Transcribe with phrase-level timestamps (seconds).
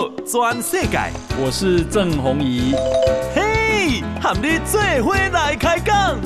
[0.00, 0.98] 道全世界，
[1.38, 2.74] 我是郑宏仪。
[3.34, 6.18] 嘿，和你做伙来开讲。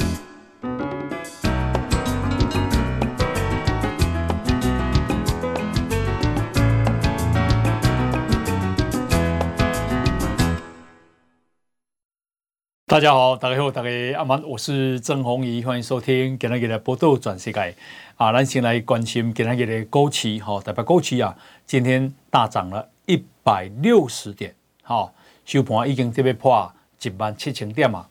[12.86, 17.74] 大家好，大家好，大家阿曼，我是郑宏仪，欢迎收听今日的报道全世界。
[18.14, 21.36] 啊，咱先来关心今日的股市，哈，台北股市啊，
[21.66, 25.12] 今天大涨了一百六十点，好，
[25.44, 26.72] 收盘已经这边破
[27.02, 28.06] 一万七千点嘛。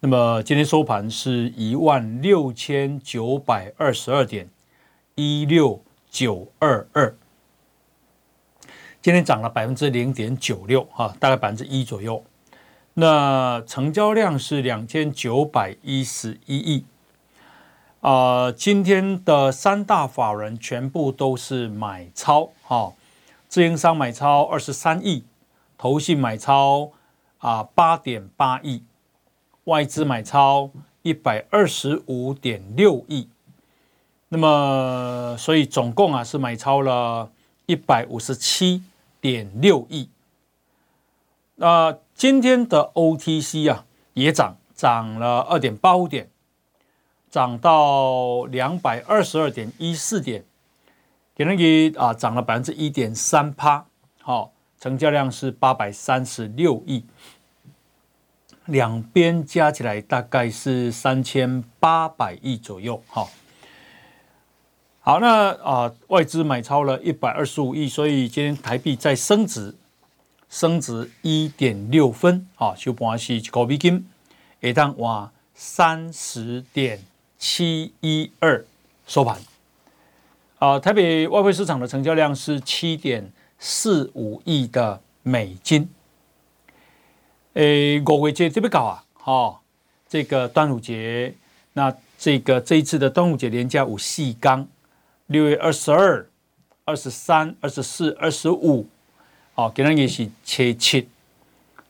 [0.00, 4.48] 那么今天收盘是一万六千九百二十二点，
[5.14, 7.16] 一六九二二，
[9.00, 12.22] 今天涨了百分之零点九六，哈，大概百分之一左右。
[12.94, 16.84] 那成交量是两千九百一十一亿。
[18.00, 22.92] 啊、今天的三大法人全部都是买超，哈、
[23.54, 25.22] 自营商买超二十三亿，
[25.78, 26.90] 投信买超
[27.38, 28.82] 啊八点八亿，
[29.62, 30.70] 外资买超
[31.02, 33.28] 一百二十五点六亿，
[34.28, 37.30] 那么所以总共啊是买超了
[37.66, 38.82] 一百五十七
[39.20, 40.08] 点六亿。
[41.54, 46.28] 那、呃、今天的 OTC 啊也涨，涨了二点八五点。
[47.30, 50.44] 涨到两百二十二点一四点，
[51.34, 53.84] 给那个啊涨了百分之一点三趴，
[54.20, 57.04] 好，成交量是八百三十六亿，
[58.66, 63.30] 两边加起来大概是三千八百亿左右，好，
[65.00, 69.74] 好，那啊外资买超了一百二十五亿，所以今天台币在升值，
[70.48, 74.06] 升值一点六分，啊，收盘是高比金，
[74.60, 77.00] 一旦哇三十点。
[77.36, 78.64] 七一二
[79.06, 79.38] 收盘，
[80.64, 85.86] 啊，台北外汇市场的成交量是七点四五亿的美金。
[87.52, 89.60] 诶，五月节这边搞啊，哈，
[90.08, 91.34] 这个端午节，
[91.74, 94.66] 那这个这一次的端午节连假有四天，
[95.26, 96.26] 六月二十二、
[96.86, 98.86] 二十三、二十四、二十五，
[99.56, 101.06] 哦，今天也是七七，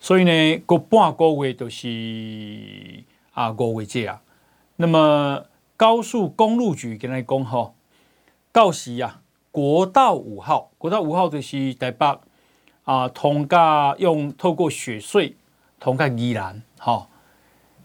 [0.00, 3.04] 所以呢，过半个月都是
[3.34, 4.20] 啊五月节啊。
[4.74, 5.44] 那么
[5.76, 7.73] 高速公路局跟他讲吼，
[8.54, 9.20] 到时啊，
[9.50, 12.20] 国道五号，国道五号就是台北
[12.84, 15.32] 啊，通过用透过雪隧
[15.80, 17.08] 通过宜兰，哈，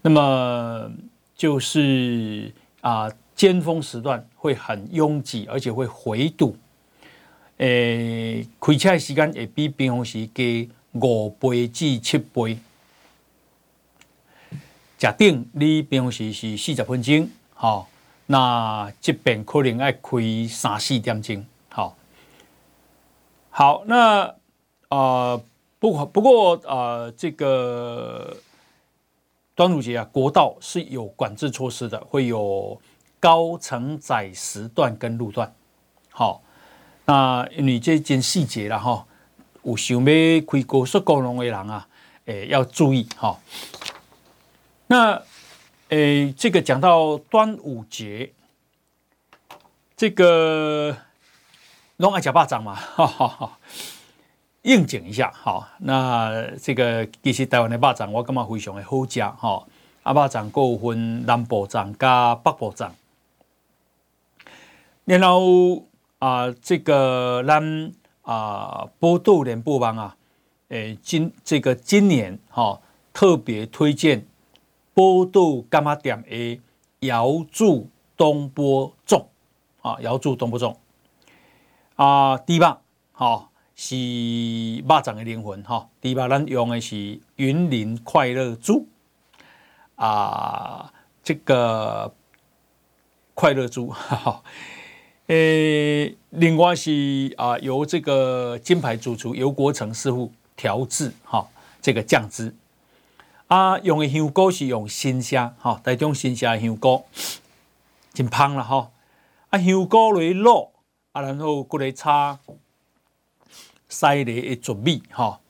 [0.00, 0.88] 那么
[1.34, 6.56] 就是啊，尖峰时段会很拥挤，而且会回堵，
[7.56, 10.44] 诶，开车的时间会比平常时加
[10.92, 12.56] 五倍至七倍。
[14.96, 17.89] 假定你平常时是四十分钟，好，
[18.32, 21.96] 那这边可能要开三四点钟，好，
[23.50, 24.32] 好，那
[24.88, 25.42] 呃，
[25.80, 28.36] 不不过呃，这个
[29.56, 32.80] 端午节啊，国道是有管制措施的，会有
[33.18, 35.52] 高承载时段跟路段，
[36.12, 36.40] 好，
[37.06, 39.04] 那你这件细节了哈，
[39.64, 41.88] 有想要开高速公路的人啊，
[42.26, 43.40] 诶，要注意哈。
[44.86, 45.20] 那，
[45.90, 48.32] 诶，这个讲到端午节，
[49.96, 50.96] 这个
[51.96, 53.58] 拢爱吃肉粽嘛，哈哈哈，
[54.62, 59.66] 应景一下，好，那这个其实台湾的肉粽，我感觉非常的好吃，哈，
[60.04, 62.90] 啊肉粽够分南部粽加北部粽，
[65.06, 65.88] 然后
[66.20, 70.16] 啊，这个咱啊，宝岛联播网啊，
[70.68, 72.80] 诶，今这个今年哈
[73.12, 74.29] 特别推荐。
[74.92, 75.40] 宝岛
[75.70, 76.60] 柑仔店的
[77.00, 79.24] 瑶柱东坡粽
[79.80, 80.76] 啊，瑶柱东坡粽
[81.96, 82.78] 啊，猪肉
[83.12, 88.86] 哈是肉粽的灵魂哈，猪肉咱用的是云林快乐猪
[89.94, 92.12] 啊，这个
[93.32, 94.42] 快乐猪哈哈，
[95.28, 101.48] 诶，另外是啊由这个金牌主厨游国成师傅调制哈，
[101.80, 102.54] 这个酱汁。
[103.50, 107.04] 啊，用的香菇是用新鲜哈，带种新鲜的香菇，
[108.12, 108.92] 真香了哈。
[109.48, 110.68] 啊，香菇来卤，
[111.10, 112.38] 啊，然后过来炒
[113.88, 115.40] 西螺的糯米哈，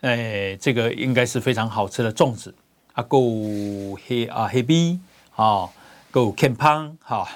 [0.00, 2.54] 诶，这个应该是非常好吃的粽子。
[2.94, 3.20] 啊，够
[4.06, 4.98] 黑啊黑米
[5.36, 5.68] 啊，
[6.10, 7.28] 够健康哈。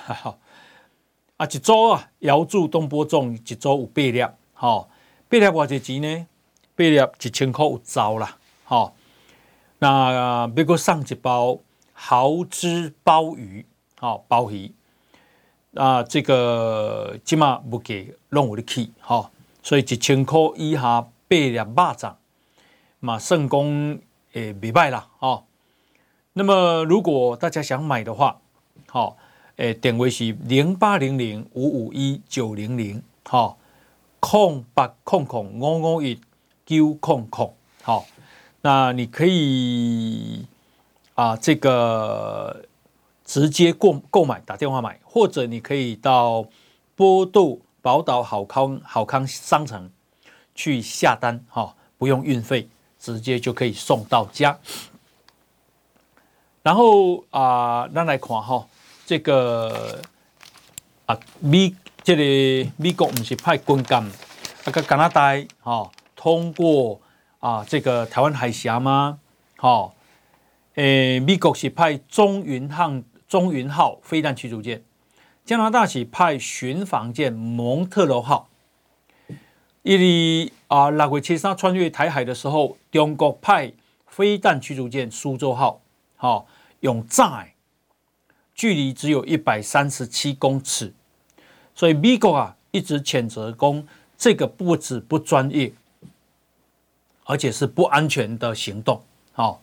[1.37, 4.22] 啊，一组啊，瑶柱东坡粽一组有八粒，
[4.54, 4.88] 哈，
[5.28, 6.26] 八粒多少钱呢？
[6.75, 8.90] 八粒一千块有找啦，哈。
[9.80, 11.58] 那别个上一包
[11.94, 13.64] 蚝汁鲍鱼，
[13.96, 14.72] 好鲍鱼，
[15.75, 19.30] 啊，这个起码不给弄我的气，哈，
[19.62, 22.19] 所以一千块以下八两巴掌，
[23.00, 23.98] 马圣公
[24.32, 25.44] 也明白了哦。
[26.32, 28.40] 那么如果大家想买的话，
[28.88, 29.16] 好，
[29.56, 33.58] 诶，电话是零八零零五五一九零零，好，
[34.19, 36.20] 空八空空五五一
[36.64, 38.06] 九空空，好，
[38.60, 40.46] 那你可以
[41.14, 42.64] 啊，这个
[43.25, 46.46] 直接购购买，打电话买，或者你可以到
[46.94, 47.62] 波度。
[47.81, 49.90] 宝岛好康好康商城
[50.52, 52.69] 去下单哈，不用运费，
[52.99, 54.58] 直接就可以送到家。
[56.62, 58.66] 然后啊，咱来看哈，
[59.06, 60.02] 这个
[61.06, 61.72] 啊美
[62.02, 64.11] 这个美国不是派军舰
[64.64, 67.00] 那个加拿大哈，通过
[67.40, 69.20] 啊这个台湾海峡吗？
[69.56, 69.93] 哈，
[70.75, 72.93] 诶，美国是派中云号
[73.29, 74.82] 中云号飞弹驱逐舰。
[75.44, 78.49] 加拿大是派巡防舰蒙特罗号，
[79.82, 83.73] 伊哩啊六月七号穿越台海的时候，中国派
[84.06, 85.81] 飞弹驱逐舰苏州号，
[86.17, 86.46] 好
[86.81, 87.46] 用炸，
[88.55, 90.93] 距离只有一百三十七公尺，
[91.75, 93.87] 所以美国啊一直谴责攻
[94.19, 95.73] 这个不止不专业，
[97.28, 99.02] 而且是不安全的行动，
[99.32, 99.60] 好，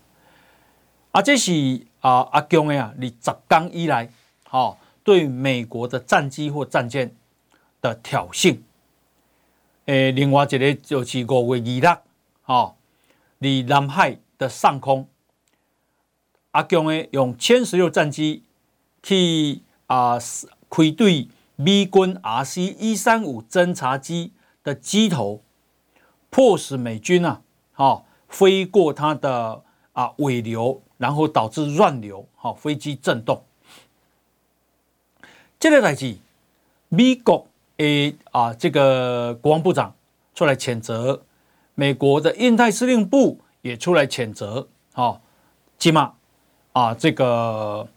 [1.09, 4.09] 啊这是啊阿强的啊，你十天以来，
[4.47, 4.77] 好。
[5.03, 7.15] 对美国的战机或战舰
[7.79, 8.57] 的挑衅，
[9.85, 11.97] 诶，另外一个就是五月二日，
[12.41, 12.73] 哈，
[13.37, 15.07] 离南海的上空，
[16.49, 18.41] 阿强诶用歼十六战机
[19.03, 20.17] 去啊
[20.71, 24.33] 开对美军 RC 一三五侦察机
[24.63, 25.43] 的机头，
[26.31, 27.43] 迫使美军啊，
[27.75, 29.61] 哈，飞过它的
[29.93, 33.43] 啊尾流，然后导致乱流，哈，飞机震动。
[35.59, 36.17] 这个代志，
[36.89, 39.93] 美国诶啊，这个国防部长
[40.33, 41.23] 出来谴责，
[41.73, 45.21] 美国的印太司令部也出来谴责，好，
[45.77, 46.13] 起码
[46.73, 47.87] 啊，这个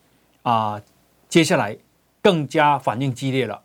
[0.42, 0.82] 啊，
[1.28, 1.76] 接下来
[2.22, 3.62] 更加反应激烈了。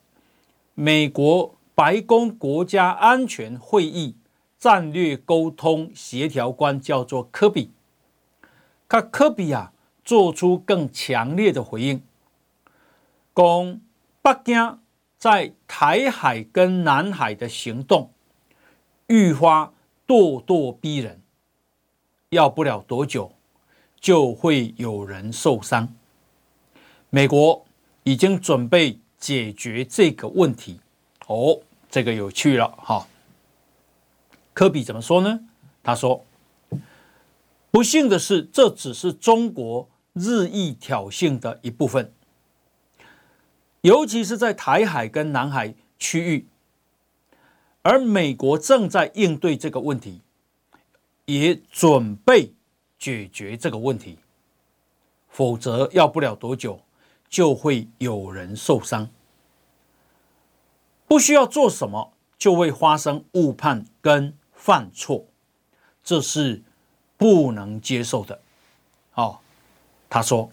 [0.75, 4.15] 美国白宫国家安全会议
[4.63, 7.69] 战略沟通协调官叫做科比，
[8.87, 9.73] 他科比啊，
[10.05, 12.01] 做出更强烈的回应，
[13.35, 13.81] 讲。
[14.21, 14.79] 北京
[15.17, 18.09] 在台海跟南海的行动
[19.07, 19.73] 愈发
[20.07, 21.21] 咄咄逼人，
[22.29, 23.33] 要不了多久
[23.99, 25.93] 就会有人受伤。
[27.09, 27.65] 美国
[28.03, 30.79] 已经准备解决这个问题。
[31.27, 31.59] 哦，
[31.91, 33.05] 这个有趣了哈。
[34.53, 35.41] 科比怎么说呢？
[35.81, 36.23] 他说
[37.71, 42.13] ：“不幸的是，这只是中国日益挑衅的一部分。”
[43.81, 46.47] 尤其是在台海跟南海区域，
[47.81, 50.21] 而美国正在应对这个问题，
[51.25, 52.53] 也准备
[52.97, 54.19] 解决这个问题，
[55.27, 56.79] 否则要不了多久
[57.27, 59.09] 就会有人受伤。
[61.05, 64.33] 不需要做什么就会发生误判跟
[64.63, 65.25] 犯错，
[66.05, 66.63] 这是
[67.17, 68.39] 不能接受的。
[69.15, 69.39] 哦，
[70.09, 70.49] 他说，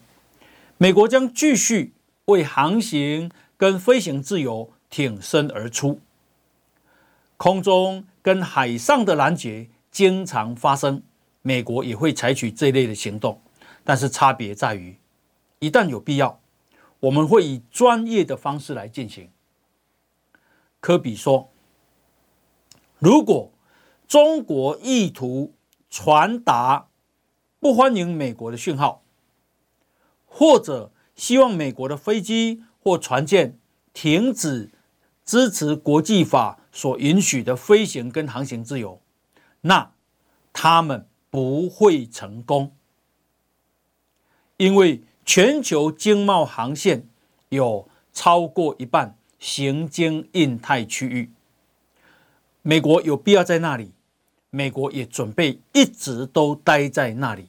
[0.77, 1.93] 美国将继续。
[2.25, 5.99] 为航行跟飞行自由挺身而出，
[7.35, 11.01] 空中跟海上的拦截经常发生，
[11.41, 13.41] 美国也会采取这类的行动，
[13.83, 14.95] 但是差别在于，
[15.59, 16.39] 一旦有必要，
[17.01, 19.29] 我们会以专业的方式来进行。
[20.79, 21.49] 科比说
[22.99, 23.51] ：“如果
[24.11, 25.53] 中国意图
[25.89, 26.89] 传达
[27.61, 29.03] 不欢迎美国的讯号，
[30.25, 33.57] 或者……”希望美国的飞机或船舰
[33.93, 34.71] 停止
[35.23, 38.99] 支持国际法所允许的飞行跟航行自由，
[39.61, 39.91] 那
[40.51, 42.75] 他们不会成功，
[44.57, 47.07] 因为全球经贸航线
[47.49, 51.31] 有超过一半行经印太区域，
[52.63, 53.93] 美国有必要在那里，
[54.51, 57.47] 美国也准备一直都待在那里。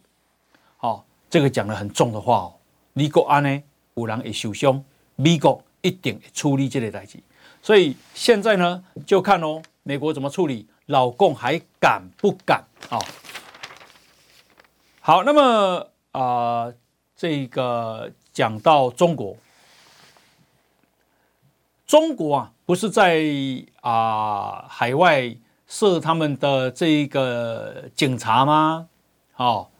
[0.77, 2.55] 好，这个讲得很重的话哦。
[2.93, 3.63] 美国安呢，
[3.95, 4.83] 有人会受伤，
[5.17, 7.19] 美国一定会处理这个代志。
[7.61, 12.99] 所以现在呢，就看哦，美国怎么处理，老共还敢不敢啊？
[15.01, 16.75] 好，那么啊、呃，
[17.17, 19.37] 这个讲到中国，
[21.85, 23.21] 中国啊，不是在
[23.81, 25.37] 啊、呃、海外
[25.73, 28.89] 设他们的这个警察吗？
[29.33, 29.71] 好。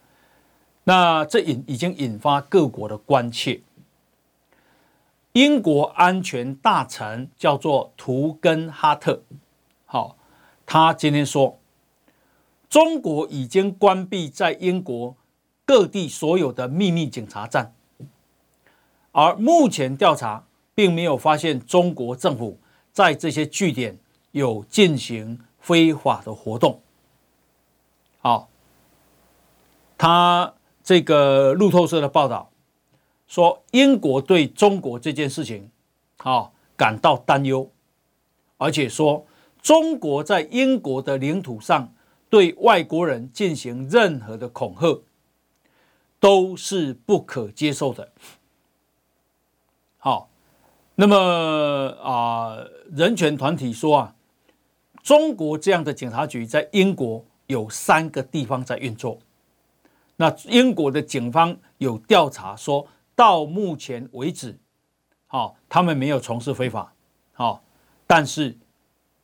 [0.85, 3.61] 那这引已经引发各国的关切。
[5.33, 9.23] 英国安全大臣叫做图根哈特，
[9.87, 10.17] 好，
[10.67, 11.61] 他今天说，
[12.69, 15.15] 中国已经关闭在英国
[15.65, 17.73] 各地所有的秘密警察站，
[19.13, 20.45] 而目前调查
[20.75, 22.59] 并没有发现中国政府
[22.93, 23.97] 在这些据点
[24.33, 26.83] 有进行非法的活动。
[28.21, 28.51] 好，
[29.97, 30.53] 他
[30.85, 32.51] 这个路透社的报道
[33.27, 35.71] 说，英国对中国这件事情，
[36.19, 37.71] 啊，感到担忧，
[38.59, 39.25] 而且说
[39.63, 41.95] 中国在英国的领土上
[42.29, 45.03] 对外国人进行任何的恐吓，
[46.21, 48.13] 都是不可接受的。
[49.99, 50.29] 好，
[50.97, 51.17] 那么
[52.03, 52.59] 啊，
[52.91, 54.15] 人权团体说啊，
[55.03, 59.19] 中国这样的警察局在英国有三个地方在运作。
[60.17, 64.59] 那英国的警方有调查说，到目前为止，
[65.27, 66.93] 好，他们没有从事非法，
[67.33, 67.63] 好，
[68.07, 68.57] 但是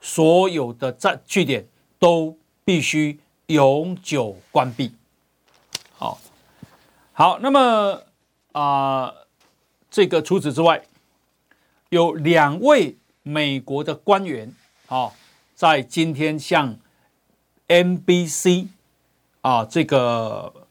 [0.00, 1.66] 所有的在据点
[1.98, 4.92] 都必须永久关闭。
[5.96, 6.18] 好，
[7.12, 8.02] 好，那么
[8.52, 9.14] 啊。
[9.90, 10.82] 这个除此之外，
[11.88, 14.54] 有两位美国的官员
[14.86, 15.10] 啊，
[15.58, 16.78] 在今天向
[17.66, 18.68] NBC
[19.40, 20.68] 啊这个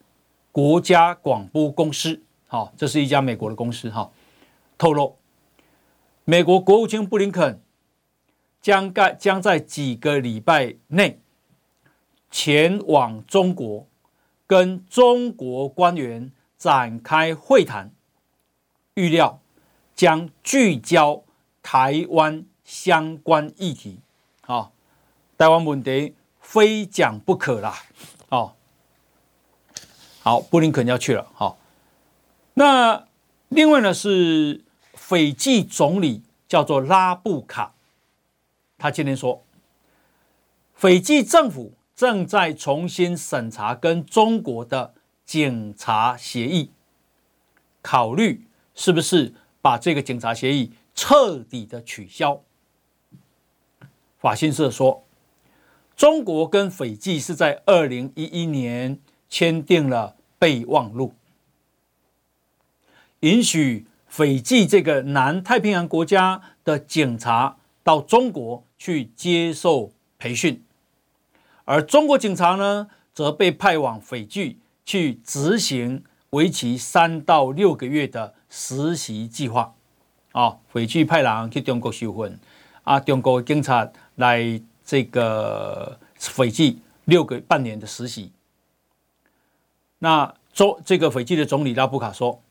[0.53, 4.09] 国家广播公司，好，这是一家美国的公司哈，
[4.77, 5.17] 透露，
[6.23, 7.61] 美国国务卿布林肯
[8.61, 11.19] 将该将在几个礼拜内
[12.31, 13.85] 前往中国，
[14.45, 17.91] 跟中国官员展开会谈。
[18.93, 19.41] 预料
[19.93, 21.25] 将聚焦
[21.61, 23.99] 台湾相关议题，
[25.37, 27.75] 台湾问题非讲不可啦，
[28.29, 28.53] 哦，
[30.21, 31.57] 好，布林肯要去了，好，
[32.55, 33.07] 那
[33.49, 34.63] 另外呢是
[34.93, 37.75] 斐济总理叫做拉布卡，
[38.77, 39.43] 他今天说，
[40.73, 44.93] 斐济政府正在重新审查跟中国的
[45.25, 46.71] 警察协议，
[47.81, 48.45] 考虑。
[48.79, 52.43] 是不是把这个警察协议彻底的取消？
[54.19, 55.06] 法新社说，
[55.97, 61.13] 中国跟斐济是在二零一一年签订了备忘录，
[63.21, 70.63] 允许斐济这个南太平洋国家的警察到中国去接受培训，
[71.65, 78.35] 而中国警察呢，则被派往斐济去执行为期三到六个月的。
[78.49, 79.75] 实习计划，
[80.31, 82.39] 啊，斐济派人去中国受训，
[82.83, 88.31] 啊，中国警察来这个斐济六个半年的实习。
[89.99, 92.41] 那总这个斐济的总理拉布卡说，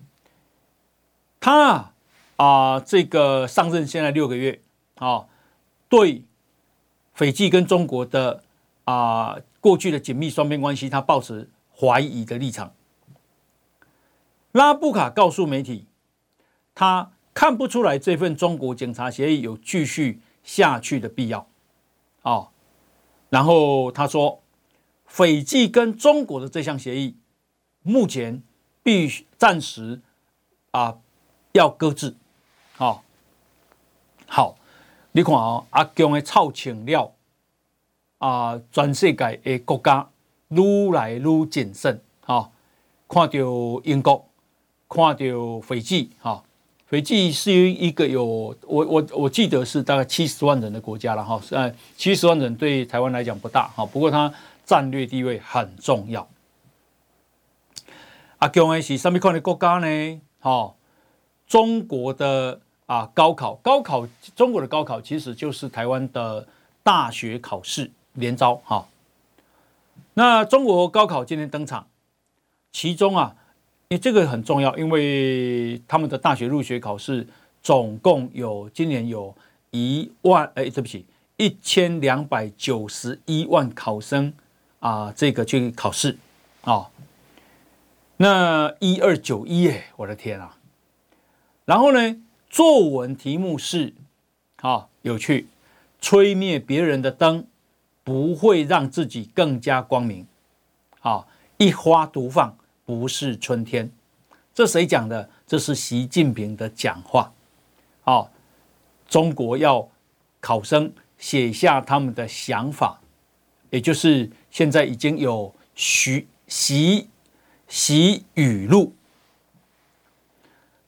[1.41, 1.93] 他
[2.37, 4.61] 啊，这个上任现在六个月，
[4.97, 5.25] 啊，
[5.89, 6.25] 对
[7.15, 8.43] 斐济跟中国的
[8.85, 12.75] 啊过去的紧密双边关系，他抱持怀疑的立场。
[14.53, 15.87] 拉布卡告诉媒体，
[16.75, 21.49] 他看不出来这份中国警察协议有继续下去的必要，
[22.27, 22.49] 哦，
[23.31, 24.41] 然后他说，
[25.07, 27.15] 斐济跟中国的这项协议
[27.83, 28.43] 目前
[28.83, 30.01] 必须暂时
[30.73, 30.99] 啊
[31.53, 32.17] 要搁置，
[32.75, 33.05] 好，
[34.27, 34.57] 好，
[35.13, 37.13] 你看哦，阿强的操情料
[38.19, 40.11] 啊，全世界的国家
[40.49, 42.51] 愈来愈谨慎，哈，
[43.09, 43.39] 看到
[43.85, 44.27] 英国。
[44.89, 46.45] 看到斐济，哈，
[46.87, 54.33] 斐济是一个有我我我记得是大概七十万人的国家了，哈，呃，七十万人对台湾来讲不大，哈，不过它
[54.65, 56.29] 战略地位很重要。
[58.39, 60.21] 阿强的是什么样的国家呢？
[60.39, 60.75] 哈，
[61.49, 66.47] 中国的啊高考，高考中国的高考其实就是台湾的
[66.85, 68.87] 大学考试联招，哈。
[70.15, 71.89] 那中国高考今天登场，
[72.71, 73.35] 其中啊。
[73.89, 77.25] 因为，这个很重要，因为他们的大学入学考试
[77.63, 79.33] 总共有今年有
[79.71, 84.33] 一万，哎，对不起，一千两百九十一万考生
[84.81, 86.19] 啊，这个去考试
[86.63, 86.91] 啊，
[88.17, 90.57] 那一二九一，哎，我的天啊！
[91.65, 92.17] 然后呢，
[92.51, 93.95] 作文题目是，
[94.57, 95.47] 啊，有趣，
[96.01, 97.47] 吹灭别人的灯，
[98.03, 100.27] 不会让自己更加光明，
[101.03, 101.27] 啊，
[101.59, 102.57] 一花独放。
[102.87, 103.91] 不是春天，
[104.55, 105.29] 这谁讲的？
[105.47, 107.33] 这是习近平的讲话。
[108.03, 108.31] 好，
[109.09, 109.89] 中国要
[110.41, 113.01] 考生写下他们的想法，
[113.71, 117.09] 也就是现在已经有徐习
[117.67, 118.95] 习语录。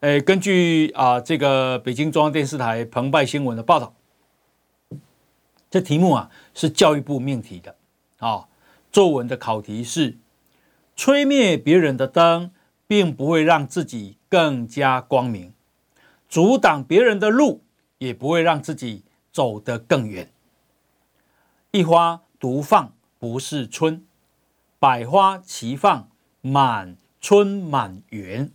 [0.01, 3.93] 诶，根据啊这个北京中央电视台澎湃新闻的报道，
[5.69, 7.75] 这题目啊是教育部命题的
[8.19, 8.47] 啊，
[8.93, 10.17] 作文的考题是：
[10.99, 12.51] 吹灭别人的灯，
[12.89, 15.53] 并不会让自己更加光明；
[16.29, 17.63] 阻挡别人的路，
[17.99, 20.29] 也不会让自己走得更远。
[21.71, 24.05] 一花独放不是春，
[24.81, 26.09] 百花齐放
[26.41, 28.51] 满春满园。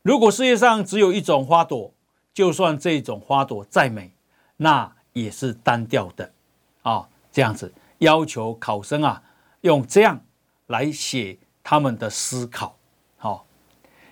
[0.00, 1.92] 如果世界上只有一种花朵，
[2.32, 4.12] 就算这种花朵再美，
[4.56, 6.32] 那也是单调的
[6.80, 7.10] 啊。
[7.30, 9.22] 这样子要求考生啊，
[9.60, 10.22] 用这样
[10.68, 12.78] 来写他们的思考，
[13.18, 13.44] 好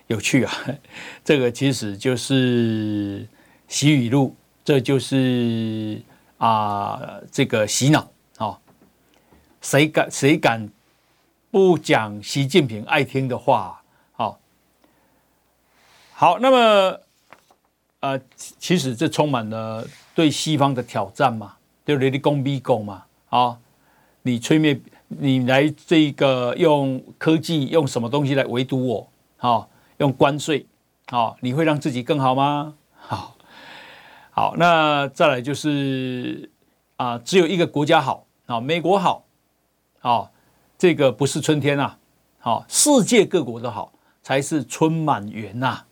[0.05, 0.53] 有趣啊！
[1.25, 3.27] 这个其实就是
[3.67, 6.01] 洗语录，这就是
[6.37, 8.59] 啊这个洗脑啊。
[9.61, 10.69] 谁敢谁敢
[11.49, 13.81] 不讲习近平爱听的话？
[14.11, 14.39] 好，
[16.11, 16.99] 好，那么。
[17.99, 19.83] 呃，其实这充满了
[20.13, 22.11] 对西方的挑战嘛，对不对？
[22.11, 23.57] 你攻逼攻嘛，啊，
[24.21, 29.09] 你吹灭，你来这个用科技用什么东西来围堵我？
[29.37, 30.65] 好，用关税，
[31.07, 32.75] 好，你会让自己更好吗？
[32.95, 33.35] 好，
[34.31, 36.51] 好，那再来就是
[36.97, 39.23] 啊，只有一个国家好啊，美国好，
[40.01, 40.31] 啊，
[40.77, 41.97] 这个不是春天啊，
[42.39, 45.83] 好，世界各国的好才是春满园呐，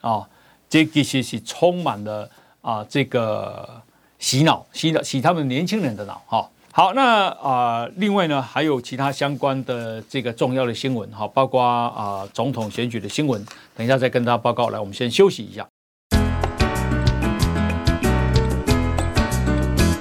[0.00, 0.28] 啊。
[0.66, 2.28] 这其实是充满了
[2.60, 3.80] 啊，这个
[4.18, 6.50] 洗脑、洗脑、洗他们年轻人的脑哈。
[6.76, 14.70] 好，那啊，另外呢，还有其他相关的这个重要的新闻哈，包括啊总统选举的新闻，等一下再跟大家报告。
[14.70, 15.64] 来，我们先休息一下。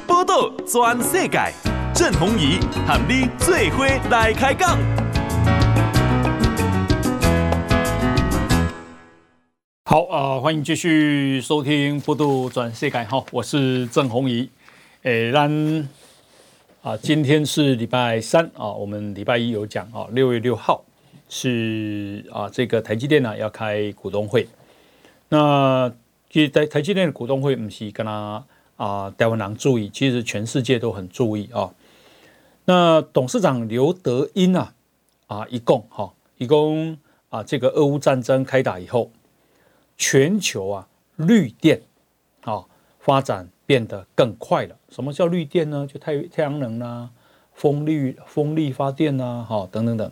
[0.08, 1.54] 波道全世界，
[1.94, 4.76] 郑弘仪喊你最伙来开讲。
[9.86, 14.50] 好啊、呃，欢迎继续收听《波道转世界》哈，我是郑弘仪。
[15.04, 15.88] 诶，咱
[16.84, 20.84] 啊，今天是礼拜三啊，我们礼拜一有讲啊，六月六号
[21.30, 24.46] 是啊，这个台积电呢要开股东会。
[25.30, 25.90] 那
[26.30, 31.74] 其实台台积电的股东会不是跟他啊台湾人注意，其实全世界都很注意啊。
[32.66, 34.74] 那董事长刘德音啊
[35.28, 36.98] 啊，一共哈，一共
[37.30, 39.10] 啊，这个俄乌战争开打以后。
[39.96, 41.84] 全球啊，绿电
[42.42, 42.66] 啊
[43.00, 44.76] 发展变得更快了。
[44.90, 45.88] 什么叫绿电呢？
[45.88, 47.10] 就太太阳能啊，
[47.54, 50.12] 风力风力发电啊，哈等等等。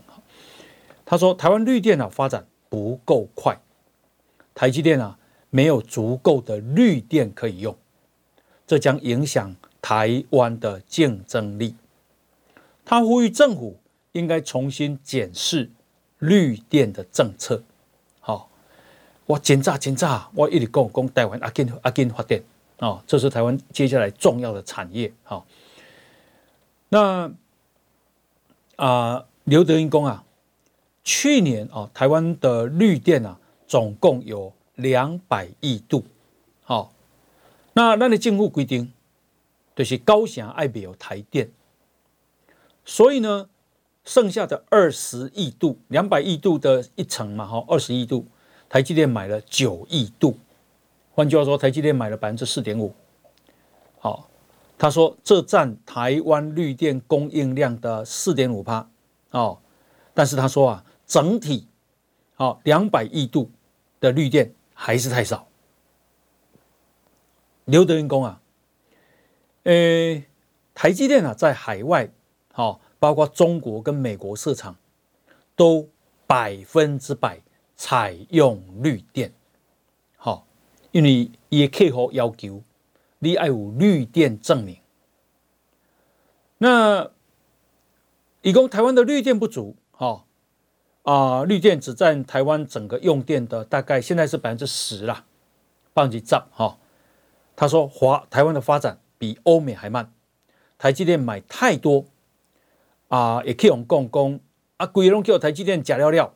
[1.05, 3.59] 他说，台湾绿电啊发展不够快，
[4.55, 5.17] 台积电啊
[5.49, 7.75] 没有足够的绿电可以用，
[8.65, 11.75] 这将影响台湾的竞争力。
[12.85, 13.77] 他呼吁政府
[14.13, 15.69] 应该重新检视
[16.19, 17.63] 绿电的政策。
[18.19, 18.49] 好
[19.25, 22.41] 我紧炸紧炸，我一直讲讲台湾阿紧阿紧发电
[22.81, 25.13] 啊，这是台湾接下来重要的产业。
[25.21, 25.45] 好，
[26.89, 27.31] 那
[28.75, 30.23] 啊，刘德音讲啊，
[31.03, 36.03] 去年啊，台湾的绿电啊，总共有两百亿度。
[36.63, 36.91] 好，
[37.73, 38.91] 那那的政府规定，
[39.75, 41.51] 就是高雄爱比有台电，
[42.83, 43.47] 所以呢，
[44.03, 48.25] 剩下的二十亿度，两百亿度的一层嘛，哈，二十亿度。
[48.67, 50.39] 台积电买了九亿度，
[51.13, 52.93] 换句话说，台积电买了百分之四点五。
[53.99, 54.29] 好，
[54.77, 58.89] 他说这占台湾绿电供应量的四点五趴。
[59.31, 59.59] 哦，
[60.13, 61.67] 但是他说啊，整体
[62.35, 63.51] 好两百亿度
[63.99, 65.47] 的绿电还是太少。
[67.65, 68.41] 刘德音讲啊，
[69.63, 70.23] 呃，
[70.73, 72.09] 台积电啊，在海外
[72.51, 74.75] 好，包括中国跟美国市场
[75.55, 75.87] 都
[76.25, 77.39] 百分之百。
[77.77, 79.33] 采用绿电，
[80.91, 82.61] 因为也客户要求
[83.19, 84.77] 你要有绿电证明。
[86.57, 87.11] 那
[88.41, 90.25] 以供台湾的绿电不足，哈
[91.03, 95.25] 啊，绿电只占台湾整个用电的大概现在是百分之十啦，
[95.93, 96.77] 半级涨哈。
[97.55, 100.11] 他说华台湾的发展比欧美还慢，
[100.77, 102.05] 台积电买太多
[103.07, 104.39] 啊，也可以用共工
[104.77, 106.33] 啊，规拢叫台积电假料料。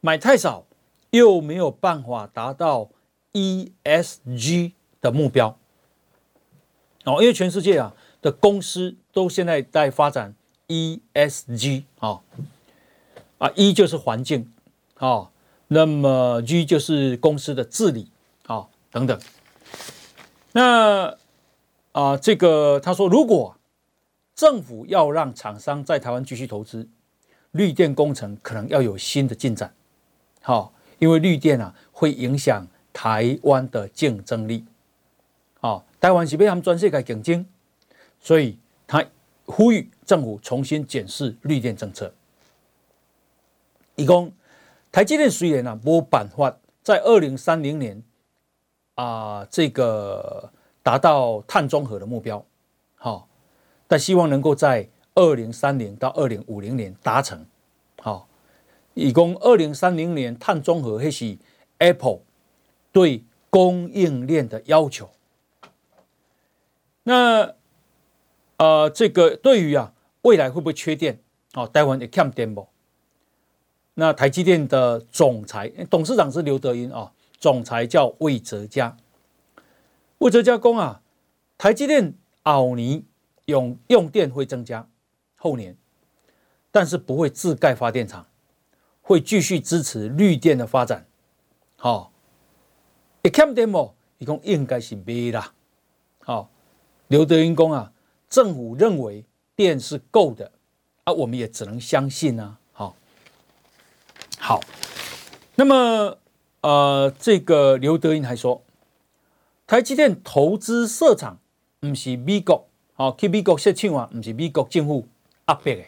[0.00, 0.66] 买太少，
[1.10, 2.90] 又没有办法达到
[3.32, 5.58] ESG 的目标。
[7.04, 10.34] 哦，因为全世界啊的公司都现在在发展
[10.68, 12.20] ESG 啊，
[13.38, 14.52] 啊 E 就是环境
[14.94, 15.30] 啊，
[15.68, 18.10] 那么 G 就是公司的治理
[18.46, 19.20] 啊等等。
[20.52, 21.16] 那
[21.92, 23.56] 啊，这个他说，如果
[24.34, 26.88] 政府要让厂商在台湾继续投资，
[27.50, 29.74] 绿电工程可能要有新的进展。
[30.40, 34.64] 好，因为绿电啊会影响台湾的竞争力。
[35.60, 37.46] 好，台湾是被他们全世界竞争，
[38.18, 39.04] 所以他
[39.46, 42.12] 呼吁政府重新检视绿电政策。
[43.94, 44.32] 以供
[44.90, 48.02] 台积电虽然啊没办法在二零三零年
[48.94, 50.50] 啊这个
[50.82, 52.44] 达到碳中和的目标，
[52.96, 53.28] 好，
[53.86, 57.46] 但希望能够在二零三零到二零五零年达成，
[58.00, 58.26] 好，
[58.94, 61.38] 以供二零三零年碳中和，迄是
[61.78, 62.20] Apple
[62.92, 65.10] 对供应链的要求。
[67.02, 67.54] 那
[68.58, 71.20] 呃，这个对于啊未来会不会缺电？
[71.54, 72.68] 哦，台湾也欠电不？
[73.94, 78.96] 那台积电的总裁、董事长是刘德音啊、哦，总裁叫魏哲嘉。
[80.18, 81.02] 魏哲家讲啊，
[81.58, 83.02] 台积电后年
[83.46, 84.88] 用用电会增加，
[85.36, 85.76] 后年，
[86.70, 88.26] 但是不会自盖发电厂，
[89.02, 91.06] 会继续支持绿电的发展。
[91.76, 92.11] 好、哦，
[93.22, 93.94] 也欠电不？
[94.18, 95.52] 伊讲应该是没啦。
[96.24, 96.50] 好、
[97.06, 97.92] 刘德英讲啊，
[98.28, 100.50] 政府认为电是够的
[101.04, 102.58] 啊，我们也只能相信啊。
[102.72, 102.96] 好，
[104.38, 104.60] 好
[105.54, 106.18] 那么
[106.62, 108.62] 呃，这个刘德英还说，
[109.68, 111.38] 台积电投资设厂
[111.78, 115.06] 不是美国，好去美国设厂啊，不是美国政府
[115.46, 115.84] 压迫的。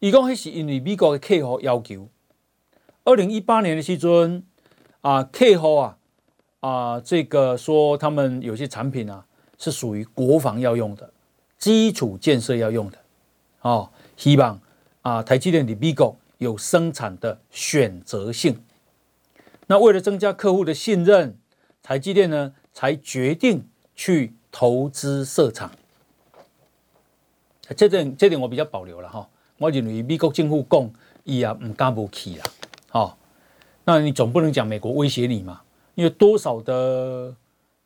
[0.00, 2.06] 伊讲迄是因为美国的客户要求。
[3.04, 4.42] 二零一八年的时阵
[5.04, 5.98] 啊，客户啊
[6.60, 9.22] 啊，这个说他们有些产品啊
[9.58, 11.12] 是属于国防要用的，
[11.58, 12.96] 基础建设要用的，
[13.60, 14.58] 哦，希望
[15.02, 16.16] 啊台积电的美国。
[16.38, 18.60] 有生产的选择性，
[19.68, 21.38] 那为了增加客户的信任，
[21.80, 25.70] 台积电呢才决定去投资设厂。
[27.76, 29.26] 这点这点我比较保留了哈，
[29.58, 30.90] 我认为美国政府讲
[31.22, 32.44] 伊也唔敢不去了，
[32.90, 33.16] 好，
[33.84, 35.62] 那你总不能讲美国威胁你嘛？
[35.94, 37.34] 因为多少的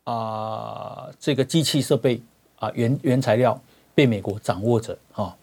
[0.04, 2.22] 啊、这个机器设备
[2.56, 3.61] 啊原原材料
[3.94, 5.37] 被美国掌握着哈，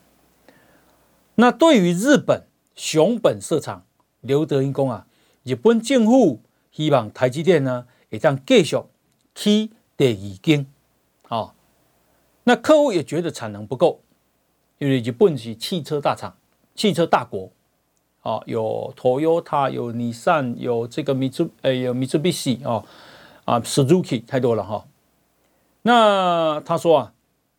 [1.35, 2.43] 那对于日本。
[2.77, 3.85] 熊本设厂，
[4.19, 5.07] 刘德英公啊，
[5.43, 6.41] 日本政府
[6.73, 8.77] 希望台积电呢，会当继续
[9.33, 10.67] 起第二间，
[11.29, 11.53] 啊，
[12.43, 14.01] 那客户也觉得产能不够，
[14.77, 16.35] 因为日本是汽车大厂、
[16.75, 17.49] 汽车大国，
[18.25, 22.83] 啊，有 Toyota，有 Nissan，有这个 Mitsubishi，呃，有 Mitsubishi 啊，
[23.45, 24.87] 啊，Suzuki 太多了哈。
[25.83, 27.13] 那他说啊，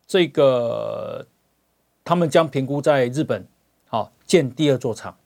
[0.09, 1.29] 这个
[2.03, 3.47] 他们将评估在日本
[3.91, 4.11] 啊。
[4.27, 5.17] 建第二座厂，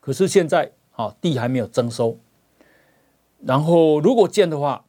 [0.00, 2.18] 可是现在啊地还没有征收，
[3.42, 4.84] 然后如果建的话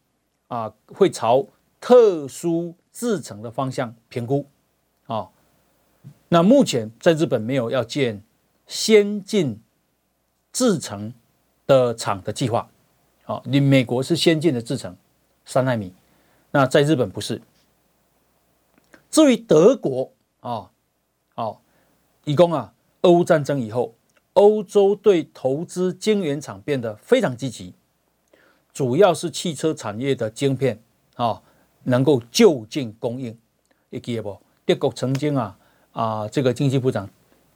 [0.50, 1.48] 啊，会朝
[1.80, 4.46] 特殊制成的方向评估
[5.08, 5.30] 啊。
[6.28, 8.22] 那目前在日本没有要建
[8.68, 9.61] 先进
[10.52, 11.14] 制程
[11.66, 12.70] 的厂的计划
[13.26, 13.42] 啊。
[13.46, 14.96] 你美国是先进的制程
[15.46, 15.94] 三纳米，
[16.52, 17.42] 那在日本不是。
[19.10, 20.72] 至于德国啊，
[21.36, 21.62] 好，
[22.24, 22.74] 以供啊。
[23.04, 23.96] 俄乌战争以后，
[24.34, 27.74] 欧洲对投资晶圆厂变得非常积极，
[28.72, 30.80] 主要是汽车产业的晶片
[31.16, 31.42] 啊，
[31.82, 33.36] 能够就近供应。
[33.90, 34.40] 你记得不？
[34.68, 35.58] 德国曾经啊
[35.94, 37.10] 啊，这个经济部长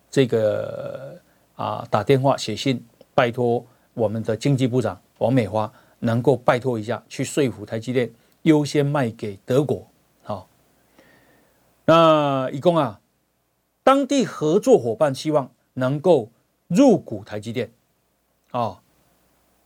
[0.09, 1.21] 这个
[1.55, 8.11] 啊打电话写信拜托我们的经济部长王美花，能够拜托一下，去说服台积电
[8.43, 9.87] 优先卖给德国。
[10.23, 10.47] 好，
[11.85, 12.99] 那一共啊。
[13.83, 16.31] 当地合作伙伴希望能够
[16.67, 17.71] 入股台积电，
[18.49, 18.81] 啊，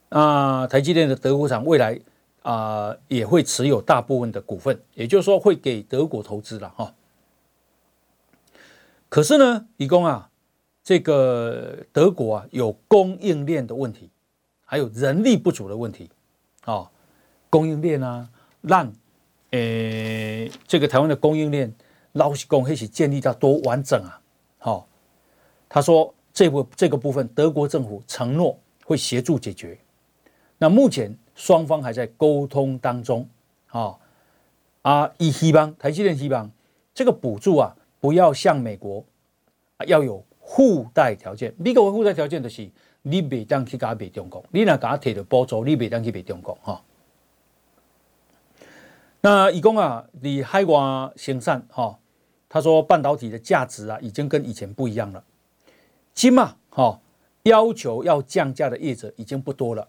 [0.10, 2.02] 那，台积电的德国厂未来
[2.42, 6.94] 啊也会持有大部分的股份，也就是说会给德国投资了哈。
[9.08, 10.29] 可是呢，李工啊，
[10.90, 14.10] 这个德国啊有供应链的问题，
[14.66, 16.10] 还有人力不足的问题，
[16.62, 16.90] 啊，
[17.48, 18.28] 供应链啊
[18.62, 18.92] 让，
[19.52, 21.72] 诶，这个台湾的供应链。
[22.14, 24.20] 老实讲，还是建立到多完整啊！
[24.58, 24.88] 好，
[25.70, 29.78] 他说这部这个部分，德国政府承诺会协助解决。
[30.58, 33.30] 那目前双方还在沟通当中。
[33.68, 34.02] 好
[34.82, 36.50] 啊，以希望台积电希望
[36.96, 39.06] 这个补助啊，不要像美国
[39.78, 41.54] 啊，要有附带条件。
[41.58, 42.68] 美国的附带条件就是
[43.04, 46.82] 你别当去给别中国，你那给他提的补助，你别当去别中国哈。
[49.22, 52.00] 那以供啊，你海外生产哈，
[52.50, 55.24] 他说半导体的价值啊，已经跟以前不一样了。
[56.14, 57.00] 今嘛哈，
[57.44, 59.88] 要求要降价的业者已经不多了。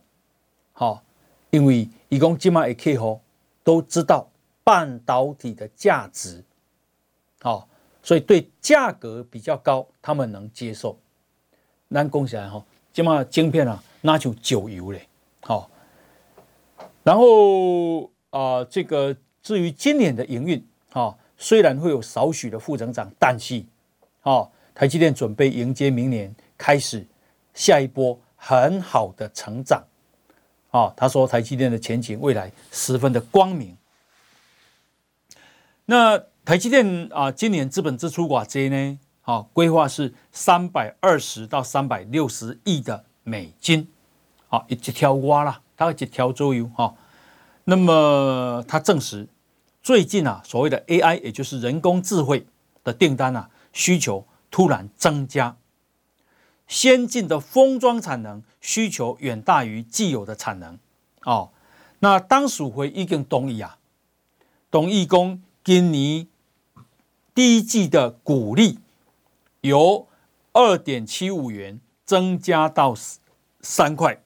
[0.72, 1.02] 好，
[1.50, 3.20] 因为以供今嘛也可以吼，
[3.64, 4.28] 都知道
[4.62, 6.44] 半导体的价值，
[7.40, 7.68] 好，
[8.02, 10.98] 所以对价格比较高，他们能接受。
[11.90, 15.08] 咱讲起来哈，今嘛晶片啊，那就九油嘞，
[15.40, 15.70] 好，
[17.02, 18.10] 然后。
[18.30, 23.64] 啊、呃，这个至于今年的营运，啊，虽然会有少许的负成长，但是，
[24.22, 27.04] 哦，台积电准备迎接明年开始
[27.52, 29.82] 下一波很好的成长。
[30.70, 33.76] 哦，他说台积电的前景未来十分的光明。
[35.86, 36.16] 那
[36.50, 38.98] 台积电啊，今年资本支出寡这呢？
[39.20, 43.88] 好，规划是三百二十到三百六十亿的美金。
[44.48, 46.92] 好，一条蛙啦，大概一条左右哈。
[47.62, 49.28] 那么他证实，
[49.80, 52.44] 最近啊，所谓的 AI，也就是人工智慧
[52.82, 55.56] 的订单啊，需求突然增加，
[56.66, 60.76] 先进的封装产能需求远大于既有的产能。
[61.22, 61.50] 哦，
[62.00, 63.78] 那当属回已经同意啊，
[64.68, 66.26] 同意供今年
[67.34, 68.78] 第一季的股利。
[69.62, 70.08] 由
[70.54, 72.94] 二点七五元增加到
[73.60, 74.22] 三块，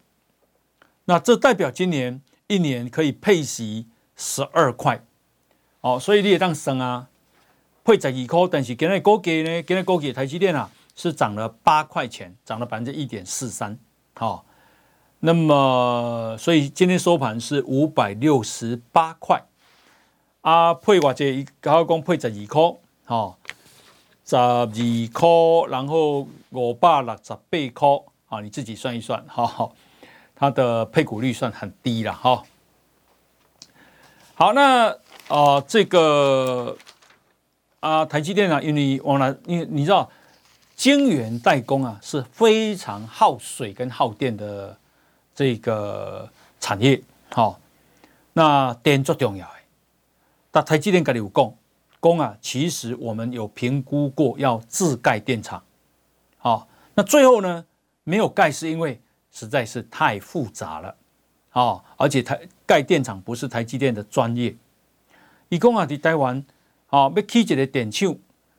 [1.06, 5.02] 那这代表今年一年可以配息十二块，
[5.80, 7.08] 哦，所以你也当升啊，
[7.82, 13.76] 配十二块，但是今日股价呢，今日股价台积电啊是涨了八块钱，涨了百分之一点四三，
[14.14, 14.46] 好，
[15.18, 19.42] 那么所以今天收盘是五百六十八块，
[20.42, 23.38] 啊，配我这一刚刚讲配十二块，好。
[24.26, 24.66] 十二
[25.12, 25.28] 块，
[25.68, 27.88] 然后五百六十八块，
[28.30, 29.70] 啊，你自己算一算，哈，
[30.34, 32.42] 它的配股率算很低了，哈。
[34.34, 34.96] 好，那啊、
[35.28, 36.74] 呃，这个
[37.80, 40.10] 啊，台积电啊，因为往来，你你知道，
[40.74, 44.74] 晶圆代工啊是非常耗水跟耗电的
[45.34, 46.26] 这个
[46.58, 46.98] 产业，
[47.30, 47.60] 好，
[48.32, 49.52] 那电最重要的，
[50.50, 51.54] 但台积电跟你有讲。
[52.04, 55.62] 工啊，其实我们有评估过要自盖电厂，
[56.36, 57.64] 好，那最后呢
[58.02, 59.00] 没有盖，是因为
[59.32, 60.94] 实在是太复杂了，
[61.52, 64.54] 哦，而且台盖电厂不是台积电的专业。
[65.48, 66.44] 伊讲啊，在台湾，
[66.90, 68.14] 哦，要起一个电厂，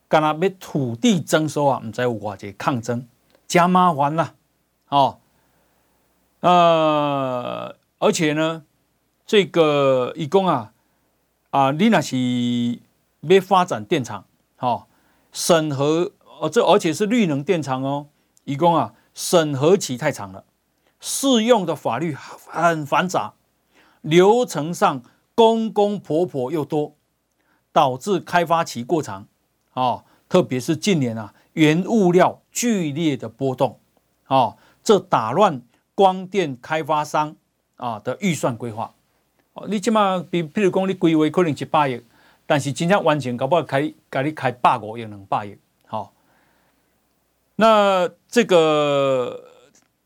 [0.07, 3.07] 干那要土地征收啊，唔知有偌济抗争，
[3.47, 4.33] 加麻烦啦，
[4.89, 5.19] 哦，
[6.39, 8.63] 呃，而且呢，
[9.27, 10.73] 这个伊讲啊，
[11.51, 12.79] 啊，你那是。
[13.33, 14.87] 要发展电厂，好
[15.31, 18.07] 审核，哦，这而且是绿能电厂哦。
[18.43, 20.43] 一共啊，审核期太长了，
[20.99, 23.33] 适用的法律很繁杂，
[24.01, 25.01] 流程上
[25.33, 26.95] 公公婆婆又多，
[27.71, 29.27] 导致开发期过长。
[29.73, 33.79] 啊，特别是近年啊，原物料剧烈的波动，
[34.25, 35.61] 啊，这打乱
[35.93, 37.35] 光电开发商
[37.77, 38.93] 啊的预算规划。
[39.53, 42.01] 哦，你起码比譬如讲，你规划可能一百亿。
[42.47, 46.13] 但是真正完全搞不好开，给你开百五亿、两百亿，好。
[47.55, 49.43] 那这个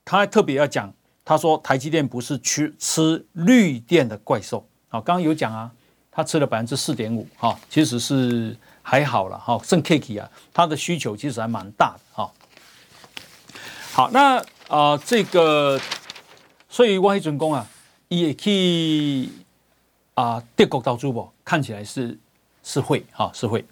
[0.05, 0.93] 他还特别要讲，
[1.25, 5.69] 他说台积电不是吃吃绿电的怪兽，好，刚刚有讲啊，
[6.11, 12.31] 他吃了百分之四点五，哈，其实是还好了，哈，剩 K K 啊，它的需求其实还蛮大的，哈。
[13.91, 15.81] 好，那啊、这个
[16.69, 17.67] 所以外准工啊，
[18.07, 19.29] 也可以
[20.13, 22.17] 啊，德国到珠宝看起来是。
[22.69, 23.65] 是会哈，是会。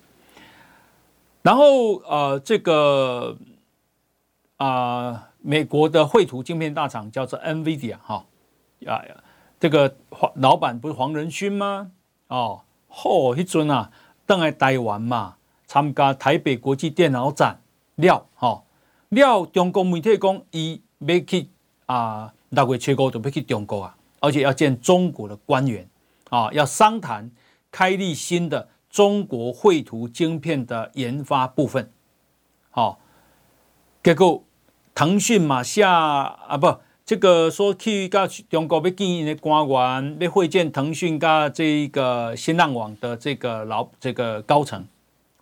[1.44, 3.38] 然后呃，这个
[4.58, 8.26] 啊、呃，美国的绘图晶片大厂叫做 NVIDIA 哈
[8.88, 9.06] 啊，
[9.60, 11.92] 这个黄老板不是黄仁勋吗？
[12.30, 13.92] 哦，嚯，一尊啊，
[14.26, 15.36] 登来台湾嘛，
[15.68, 17.62] 参加台北国际电脑展
[17.98, 18.64] 了哈，
[19.10, 21.48] 了中国媒体讲，伊要去
[21.86, 25.88] 啊，六月七号就要去中国啊，而且要见中国的官员
[26.32, 27.30] 啊，要商谈
[27.70, 28.68] 开立新的。
[28.90, 31.92] 中国绘图晶片的研发部分，
[32.72, 33.00] 好，
[34.04, 34.44] 结果
[34.96, 44.88] 腾讯嘛下啊不，这个说去跟中国要建议的官员要会见腾讯跟这个新浪网的这个老这个高层，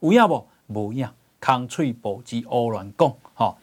[0.01, 0.47] 有影不？
[0.67, 1.07] 无影，
[1.39, 3.57] 空嘴保及欧乱讲，好，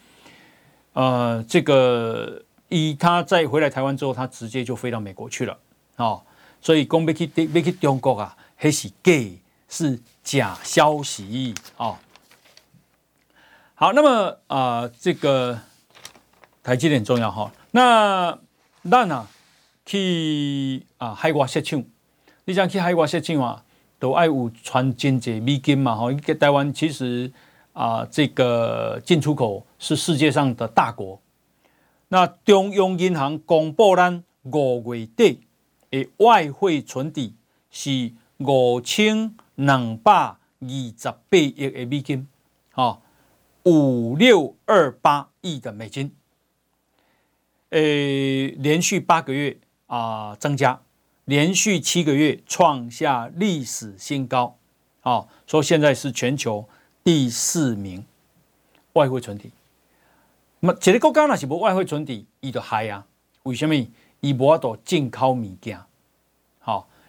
[0.93, 5.59] 呃，这个以他再回来台湾之后，他直接就飞到美国去了，
[5.97, 6.23] 哦，
[6.61, 9.13] 所以讲要去要去中国啊，还是假。
[9.75, 11.99] 是假消息啊！
[13.75, 15.59] 好，那么啊、这个
[16.63, 17.51] 台积电很重要哈。
[17.71, 18.39] 那
[18.83, 19.27] 咱啊
[19.87, 21.83] 去啊海外设厂，
[22.45, 23.65] 你想去海外设厂啊，
[23.99, 26.13] 都爱有传真济美金嘛哈。
[26.39, 27.33] 台湾其实
[27.73, 31.19] 啊，这个进出口是世界上的大国。
[32.09, 35.41] 那中央银行公布咱五月底
[35.91, 37.35] 的外汇存底
[37.71, 39.35] 是五千。
[39.65, 42.27] 两百二十八亿的美金，
[42.75, 43.01] 哦，
[43.65, 46.13] 五六二八亿的美金，
[47.71, 47.81] 呃，
[48.59, 50.81] 连续八个月啊增加，
[51.27, 54.57] 连续七个月创下历史新高，
[55.03, 56.69] 哦，说现在是全球
[57.05, 58.05] 第四名
[58.95, 59.53] 外汇存底。
[60.61, 63.07] 那么一个国家若是无外汇存底，伊就嗨啊？
[63.45, 63.75] 为什么？
[64.21, 65.81] 伊无法度进口物件，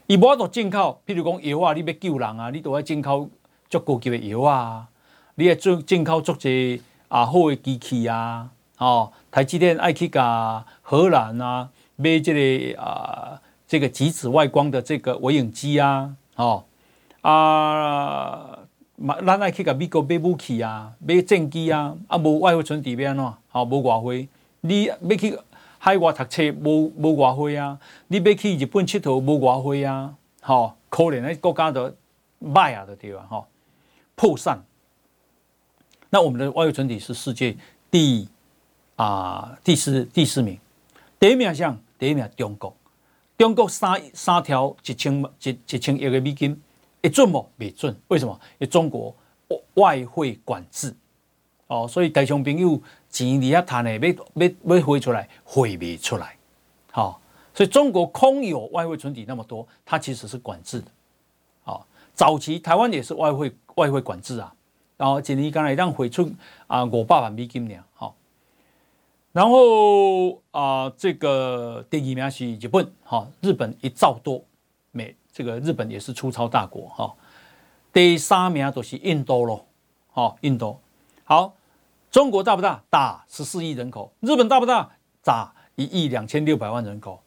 [0.08, 3.30] 伊无法度进口，譬如讲药啊，你要救人啊，你都要进口
[3.70, 4.88] 足高级的药啊，
[5.36, 16.66] 你要进进口足侪啊好的机器啊，哦，台积电爱去甲荷兰啊买这个啊这个极紫外光的这个微影机啊，哦
[17.22, 18.60] 啊，
[19.26, 23.34] 咱爱去甲美国买武器啊，买战机啊，啊无外汇存底要安怎？
[23.48, 24.28] 好，无外汇，
[24.60, 25.40] 你要去。
[25.86, 27.78] 海外读册无无外汇啊！
[28.08, 30.16] 你要去日本佚佗无外汇啊！
[30.40, 31.94] 吼，可怜诶国家都
[32.42, 33.28] 歹啊，都对啊！
[33.30, 33.46] 吼，
[34.16, 34.64] 破产。
[36.10, 37.58] 那我们的外汇存底是世界
[37.92, 38.30] 第
[38.96, 40.58] 啊、第四第四名，
[41.20, 42.74] 第一名像第一名中国，
[43.38, 46.58] 中国三三条一千一一千亿个美金，
[47.02, 47.46] 会准无？
[47.58, 47.94] 未准？
[48.08, 48.40] 为什么？
[48.52, 49.14] 因为中国
[49.74, 50.96] 外汇管制
[51.68, 52.82] 哦，所以台商朋友。
[53.14, 56.36] 钱你要谈的，要要要汇出来，汇不出来，
[56.92, 57.22] 好，
[57.54, 60.88] 所以中国空有外汇存底那么多，它其实是管制的，
[61.64, 64.52] 好，早期台湾也是外汇外汇管制啊，
[64.98, 66.28] 然后今年刚才让汇出
[66.66, 68.16] 啊五百万美金呢，好，
[69.32, 74.44] 然后啊这个第二名是日本，哈，日本一兆多
[74.90, 77.14] 美，这个日本也是出超大国，哈，
[77.94, 79.64] 第三名都是印度咯，
[80.10, 80.80] 好，印度，
[81.26, 81.54] 好。
[82.14, 82.84] 中国大不大？
[82.92, 84.14] 大，十四亿人口。
[84.20, 84.88] 日本大不大？
[85.24, 87.24] 大，一亿两千六百万人口。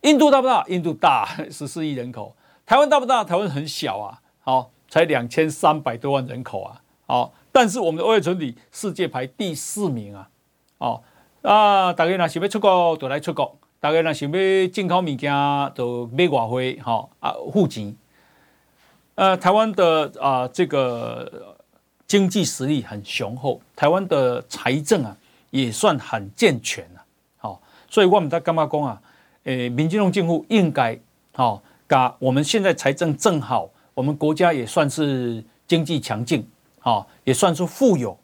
[0.00, 0.64] 印度大不大？
[0.68, 2.34] 印度大， 十四亿人口。
[2.64, 3.22] 台湾大不大？
[3.22, 10.30] 台湾很小啊，好，才两千三百多万人口啊，好，但是我们的外汇存底世界排第四名啊，
[10.78, 11.02] 哦，
[11.42, 15.30] 啊，大家若想要出国就来出国，大家若想要进口物件
[15.74, 17.94] 就买外汇，哈，啊，付钱。
[19.14, 21.58] 呃，台湾的啊，这个。
[22.12, 25.16] 经济实力很雄厚，台湾的财政啊
[25.48, 27.02] 也算很健全了，
[27.38, 29.00] 好，所以我们在干嘛讲啊？
[29.44, 30.98] 诶，民进党政府应该
[31.32, 36.46] 好，把我们现在财政正好，我们国家也算是经济强劲，
[36.80, 38.18] 好，也算是富有，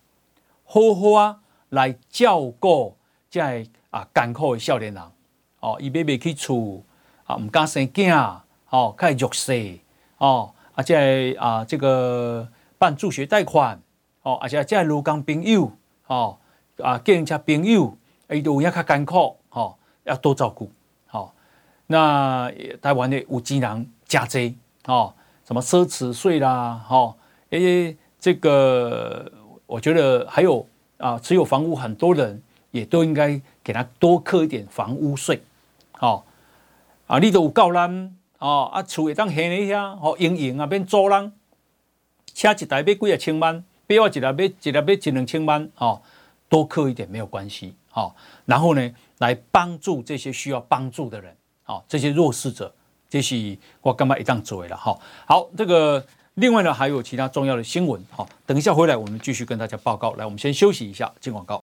[0.67, 2.95] 好好啊来照顾
[3.31, 5.03] 在啊艰苦的少年人，
[5.61, 6.83] 哦，伊买不起厝
[7.25, 8.37] 啊，唔敢生囝，
[8.69, 9.79] 哦，较弱势，
[10.19, 12.47] 哦，啊，在啊这个。
[12.79, 13.81] 办助学贷款，
[14.23, 15.71] 哦，而且这些劳工朋友，
[16.07, 16.39] 哦，
[16.79, 17.97] 啊，计程车朋友，
[18.31, 20.71] 伊都有影较艰苦，哦，要多照顾，
[21.07, 21.35] 好。
[21.89, 25.13] 那台湾的有钱人加济，哦，
[25.45, 27.15] 什么奢侈税啦，哦，
[27.51, 29.33] 诶，这个
[29.67, 30.67] 我觉得还有
[30.99, 35.43] 啊，持有房屋很多人也都应该给他多扣一点房屋税，
[35.99, 36.23] 哦，
[37.07, 41.33] 啊，你都有够咱，哦，啊，厝会当闲一下，哦，营营啊，变租人。
[42.39, 46.01] 车一台要几啊千万，别话一台要一台要一两千万，哦，
[46.49, 52.73] 多扣一点没有关系，哦，然后呢，来帮助这些需要帮助的人，哦，这些弱势者，
[53.11, 54.97] 这是我干嘛一档做了，哈，
[55.27, 61.61] 好，这个另外呢还有其他重要的新闻，好，等一下回来我们继续跟大家报告，来，我们先休息一下，进广告。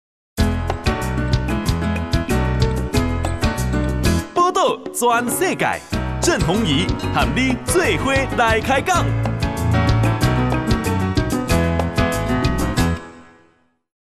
[4.33, 5.79] 报道全世界，
[6.19, 9.05] 郑弘仪喊你最伙来开讲。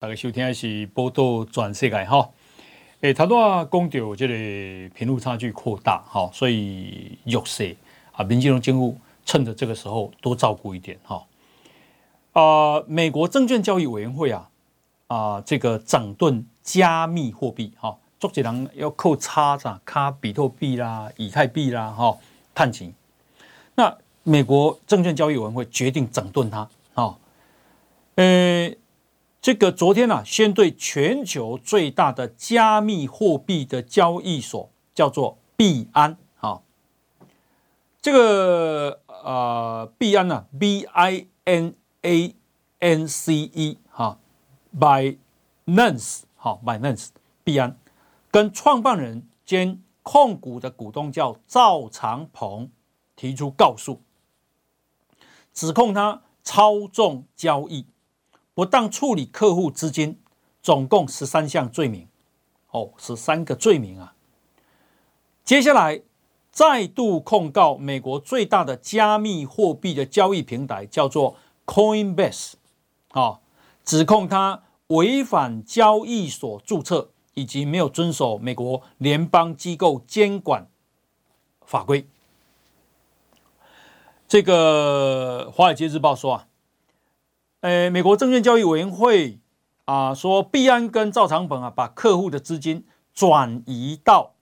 [0.01, 2.27] 大家收听的是报道全世界哈，
[3.01, 7.77] 诶，头拄啊讲到这个贫富差距扩大哈，所以弱势
[8.11, 11.23] 啊，民进党政府趁着这个时候多照顾一点哈。
[12.33, 14.49] 啊，美国证券交易委员会啊
[15.05, 22.17] 啊，这个整顿加密货币哈，做几人要扣差子，卡比特币啦、以太币啦哈，
[22.55, 22.91] 探钱。
[23.75, 27.15] 那美国证券交易委员会决定整顿它啊，
[28.15, 28.73] 呃。
[29.41, 36.61] 这个昨天啊，先对全球最大的加密货币的交易所叫做币安啊，
[37.99, 41.73] 这个呃币安呢，B I N
[42.03, 42.35] A
[42.77, 44.19] N C E 哈
[44.77, 47.07] ，Binance 好，Binance
[47.43, 47.75] 币安。
[48.29, 52.69] 跟创办人兼控股的股东叫赵长鹏
[53.15, 54.01] 提出告诉，
[55.51, 57.87] 指控他操纵交易。
[58.53, 60.19] 不当处理客户资金，
[60.61, 62.07] 总共十三项罪名，
[62.71, 64.13] 哦，十三个罪名啊。
[65.43, 66.01] 接下来
[66.51, 72.53] 再度控告美国最大的加密货币的交易平台，叫做 Coinbase，
[73.11, 73.39] 啊，
[73.83, 80.67] 指控他违反交易所注册以及没有遵守美国联邦机构监管
[81.65, 82.05] 法规。
[84.27, 86.47] 这个《华尔街日报》说啊，
[87.61, 89.37] 呃，美国证券交易委员会
[89.85, 92.83] 啊说，币安跟赵长鹏啊把客户的资金
[93.13, 94.33] 转移到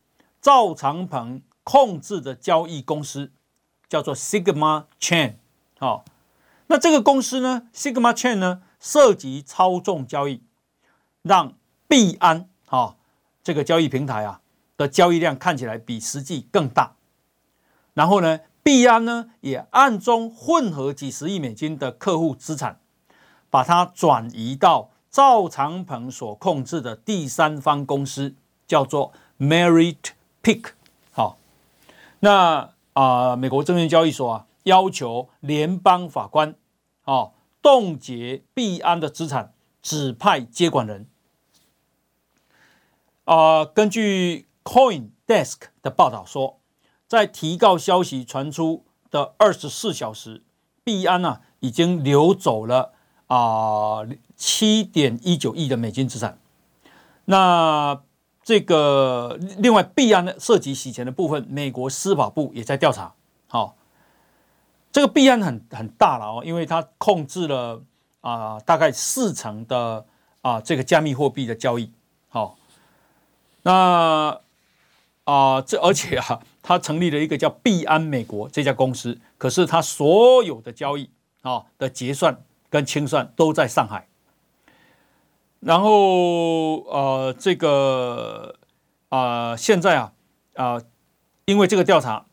[0.42, 3.34] 赵长鹏控制的交易公司，
[3.90, 5.34] 叫做 Sigma Chain。
[5.78, 6.06] 好，
[6.68, 10.42] 那这个公司呢，Sigma Chain 呢，涉及操纵交易，
[11.22, 11.56] 让
[11.90, 12.96] 币安啊
[13.44, 14.40] 这个交易平台啊
[14.78, 16.96] 的交易量看起来比实际更大。
[17.94, 22.79] 然后呢，币安呢也暗中混合几十亿美金的客户资产，
[23.50, 28.36] 把它转移到赵长鹏所控制的第三方公司，
[28.68, 29.98] 叫做 Merit
[30.44, 30.72] Pick。
[31.12, 31.38] 好，
[32.20, 36.56] 那啊、美国证券交易所啊要求联邦法官
[37.06, 37.32] 啊
[37.62, 41.08] 冻结币安的资产，指派接管人。
[43.26, 46.58] 啊、根据 Coin Desk 的报道说。
[47.10, 50.44] 在提告消息传出的二十四小时，
[50.84, 52.94] 币安啊已经流走了
[53.30, 54.06] 啊
[54.36, 56.38] 七点一九亿的美金资产。
[57.26, 58.02] 那
[58.44, 63.14] 这个另外币安呢涉及洗钱的部分，美国司法部也在调查。
[63.48, 63.78] 好，
[64.92, 67.82] 这个币安很很大了哦，因为它控制了
[68.20, 70.06] 啊大概四成的
[70.42, 71.92] 啊这个加密货币的交易。
[72.28, 72.58] 好，
[73.64, 74.42] 那。
[75.26, 81.08] 啊，这而且啊， 他成立了一个叫币安美国这家公司，可是他所有的交易
[81.44, 82.36] 啊的结算
[82.70, 84.08] 跟清算都在上海。
[85.60, 88.56] 然后呃，这个
[89.10, 90.14] 啊，现在啊
[90.56, 90.82] 啊，
[91.46, 92.26] 因为这个调查，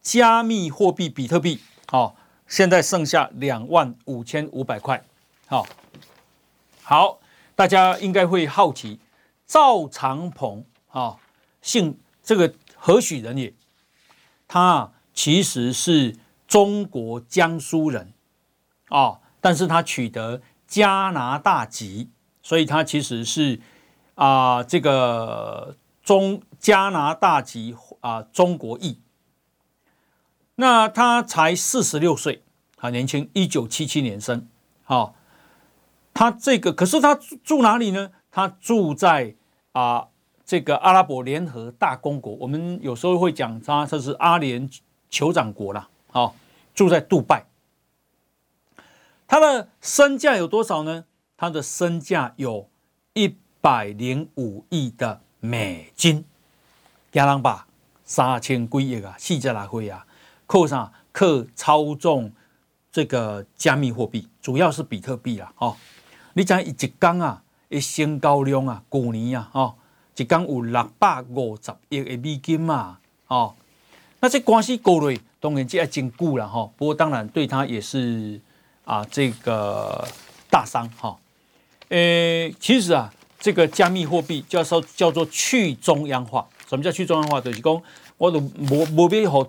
[0.00, 2.14] 加密货币比特币啊，
[2.46, 5.04] 现在剩下两万五千五百块。
[5.46, 5.66] 好，
[6.82, 7.20] 好，
[7.54, 8.98] 大家应该会好奇
[9.46, 11.18] 赵长鹏啊。
[11.60, 13.52] 姓这个何许人也？
[14.48, 16.16] 他啊其实是
[16.48, 18.14] 中国江苏人
[18.88, 22.10] 啊，但是他取得加拿大籍，
[22.42, 23.60] 所以他其实是
[24.14, 29.00] 啊这个中加拿大籍啊中国裔。
[30.56, 32.42] 那他才四十六岁，
[32.76, 34.46] 很年轻，一九七七年生。
[34.84, 35.14] 好，
[36.12, 38.10] 他这个可是他住哪里呢？
[38.30, 39.34] 他住在
[39.72, 40.06] 啊。
[40.42, 44.68] 这个阿拉伯联合大公国，我们有时候会讲他，这是阿联
[45.08, 45.88] 酋长国啦。
[46.10, 46.34] 好，
[46.74, 47.44] 住在杜拜。
[49.30, 51.04] 他的身价有多少呢？
[51.36, 52.68] 他的身价有
[53.12, 56.24] 一百零五亿的美金。
[57.12, 57.68] 亚朗巴
[58.04, 60.04] 三千几亿啊，细节来回啊，
[60.48, 62.32] 扣上靠操纵
[62.90, 65.52] 这个加密货币，主要是比特币啦。
[65.58, 65.76] 哦，
[66.32, 69.74] 你讲一缸啊，一升高量啊，过年啊，哦。
[70.16, 73.54] 一共有六百五十亿的美金嘛，哦，
[74.18, 76.68] 那这关系够累，当然就要兼顾了哈。
[76.76, 78.38] 不过当然对他也是
[78.90, 80.04] 啊，这个
[80.50, 81.16] 大商哈。
[81.90, 86.44] 呃，其实啊，这个加密货币叫做叫做去中央化。
[86.68, 87.40] 什么叫去中央化？
[87.40, 87.82] 就是讲
[88.18, 89.48] 我都没没必要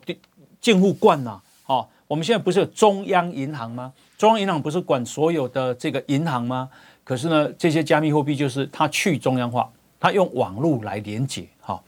[0.61, 1.41] 政府管呐。
[1.65, 3.91] 哦，我们现在不是有中央银行吗？
[4.15, 6.69] 中央银行不是管所有的这个银行吗？
[7.03, 9.67] 可是呢，这些加密货币就是它去中央化。
[9.99, 11.81] 它用网络来连接，哈，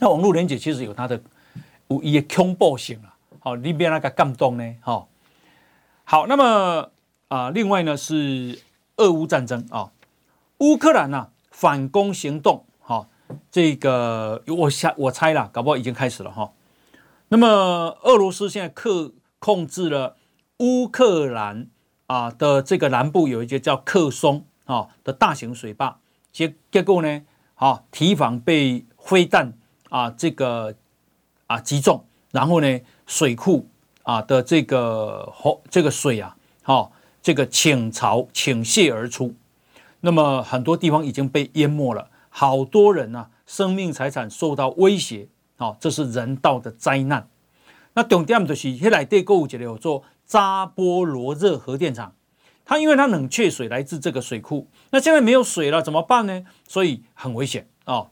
[0.00, 1.20] 那网络连接其实有它的
[1.86, 5.06] 有一些恐怖性啊，好，里边那个感动呢，哈，
[6.10, 6.90] 好，那么
[7.28, 8.58] 啊，另外呢是
[8.96, 9.92] 俄乌战争啊，
[10.58, 13.06] 乌克兰呐反攻行动，哈，
[13.48, 16.50] 这个我想我猜了，搞不好已经开始了哈。
[17.28, 20.16] 那么俄罗斯现在克控制了
[20.58, 21.68] 乌克兰
[22.08, 26.00] 啊的这个南部有一个叫克松啊的大型水坝。
[26.32, 27.22] 结结果呢？
[27.54, 29.52] 啊，提防被飞弹
[29.90, 30.74] 啊，这个
[31.46, 33.68] 啊击中，然后呢，水库
[34.10, 36.90] 啊的这个洪这个水啊，好，
[37.22, 39.36] 这个倾巢倾泻而出，
[40.00, 47.28] 那么很多地方已经被淹没了，好多人啊，生命财产受到威胁，好，这是人道的灾难。
[47.92, 52.14] 那重点就是，后来对购物节有做扎波罗热核电厂。
[52.64, 56.44] 它因为它冷却水来自这个水库，那现在没有水了怎么办呢？
[56.66, 58.10] 所以很危险啊、哦。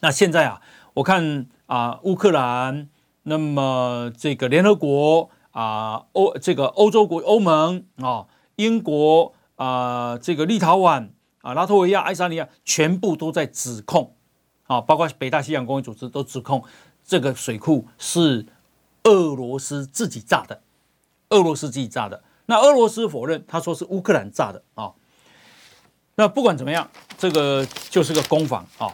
[0.00, 0.60] 那现在啊，
[0.94, 2.88] 我看啊，乌克兰，
[3.24, 11.10] 那么这个联合国啊，欧这个欧洲国欧盟啊、英国啊，这个立陶宛
[11.42, 14.16] 啊，拉脱维亚、爱沙尼亚，全部都在指控
[14.64, 16.64] 啊，包括北大西洋公约组织都指控
[17.04, 18.46] 这个水库是
[19.04, 20.62] 俄罗斯自己炸的，
[21.30, 22.22] 俄罗斯自己炸的。
[22.46, 24.92] 那俄罗斯否认，他说是乌克兰炸的啊。
[26.16, 28.92] 那不管怎么样，这个就是个攻防啊。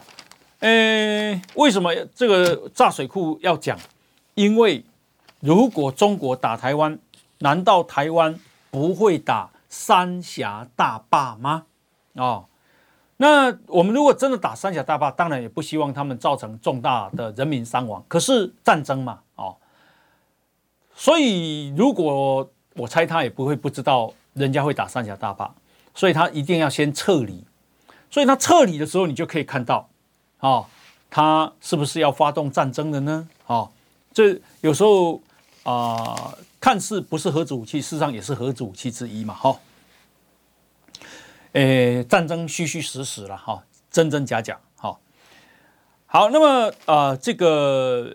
[0.59, 3.77] 诶，为什么这个炸水库要讲？
[4.39, 4.85] 因为
[5.41, 6.97] 如果中国打台湾，
[7.39, 8.39] 难道台湾
[8.71, 11.65] 不会打三峡大坝吗？
[12.13, 12.45] 哦，
[13.17, 18.01] 那我们如果真的打三峡大坝，当然也不希望他们造成重大的人民伤亡。
[18.07, 19.57] 可是战争嘛，哦，
[20.95, 25.53] 所以如果我猜他也不会不知道人家会打三峡大坝，
[25.93, 27.43] 所以他一定要先撤离。
[28.09, 29.89] 所以他撤离的时候，你就可以看到，
[30.39, 30.65] 哦，
[31.09, 33.27] 他是不是要发动战争了呢？
[33.45, 33.69] 哦，
[34.19, 35.15] 这有时候
[35.63, 39.59] 啊、呃，看似不是核子武器，事实上也是核子武器之一嘛，哈、哦。
[41.53, 44.97] 诶，战争虚虚实实了，哈、哦，真真假假，哈、哦。
[46.05, 48.13] 好，那么啊、呃，这个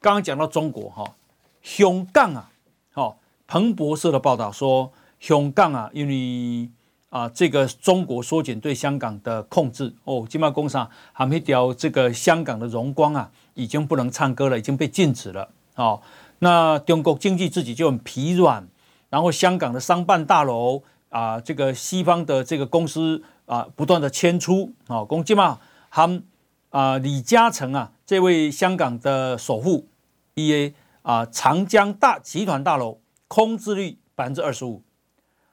[0.00, 1.14] 刚刚讲到中国，哈、哦，
[1.62, 2.50] 香港啊，
[2.94, 3.16] 哦，
[3.46, 6.68] 彭博社的报道说，香港啊，因为
[7.10, 13.30] 啊，这个中国缩减对香港的控制，哦，金马工厂还没掉这个香港的荣光啊。
[13.58, 15.50] 已经不能唱歌了，已经被禁止了。
[15.74, 16.00] 哦，
[16.38, 18.68] 那中国经济自己就很疲软，
[19.10, 24.72] 然后香港的商办大楼啊，这个西方的这个公司啊，不断的迁出。
[24.86, 25.58] 哦，公鸡嘛，
[25.90, 26.22] 他们
[26.70, 29.88] 啊李嘉诚啊，这位香港的首富
[30.36, 34.82] ，EA 啊长江大集团大楼空置率百分之二十五，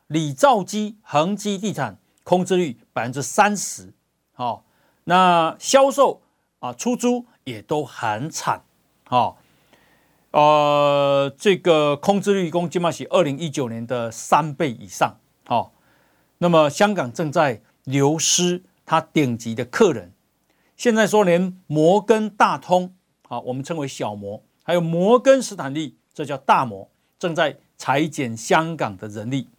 [0.08, 3.94] 李兆基恒基地产空置率百分之三十。
[4.34, 4.64] 好，
[5.06, 6.22] 那销售
[6.60, 7.26] 啊出租。
[7.46, 8.64] 也都很惨，
[9.10, 9.36] 哦，
[10.32, 15.18] 呃，这个空置率共起码是二零一九年的三倍以上，
[15.48, 15.72] 哦，
[16.40, 20.12] 那么香港正在流失它顶级的客人，
[20.76, 22.96] 现在说连摩根大通，
[23.30, 26.90] 啊，我们称为小摩，还有摩根斯坦利，这叫大摩，
[27.20, 29.50] 正在裁减香港的人力，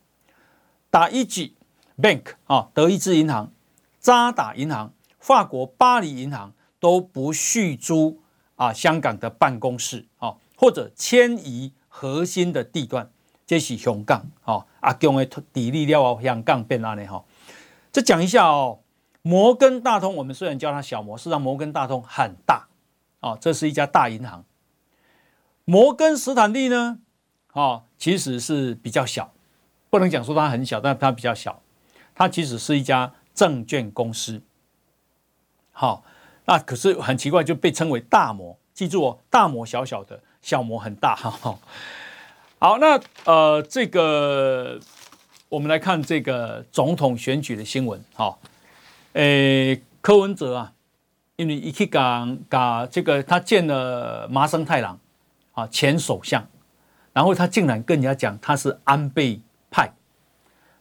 [0.91, 1.55] 打一级
[1.97, 3.53] Bank 啊，德意志银行、
[4.01, 6.53] 渣打银行、法国巴黎银行。
[6.79, 8.21] 都不续租
[8.57, 13.11] 啊，香港的办公室啊，或者迁移核心的地段，
[13.47, 17.25] 这是香港啊，阿强的地利了啊，香港变安尼哈。
[17.93, 18.81] 这讲一下哦，
[19.23, 22.69] 摩根大通，我们虽然叫它小摩，实上摩根大通很大
[23.21, 24.45] 啊，这是一家大银行。
[25.65, 27.01] 摩根斯坦利呢，
[27.53, 29.33] 啊，其实是比较小，
[29.91, 31.63] 不能讲说它很小，但它比较小，
[32.15, 34.43] 它其实是一家证券公司，
[35.73, 36.05] 好。
[36.47, 38.57] 那可是很奇怪，就被称为大摩。
[38.73, 41.17] 记住哦，大摩小小的，小摩很大。
[41.17, 41.59] 哈，
[42.59, 44.79] 好，那呃，这个
[45.49, 48.03] 我们来看这个总统选举的新闻。
[48.15, 48.39] 哈，
[49.15, 50.73] 诶，柯文哲啊，
[51.37, 54.99] 因为一去讲讲这个，他见了麻生太郎
[55.53, 56.47] 啊，前首相，
[57.15, 59.41] 然后他竟然跟人家讲他是安倍
[59.71, 59.95] 派，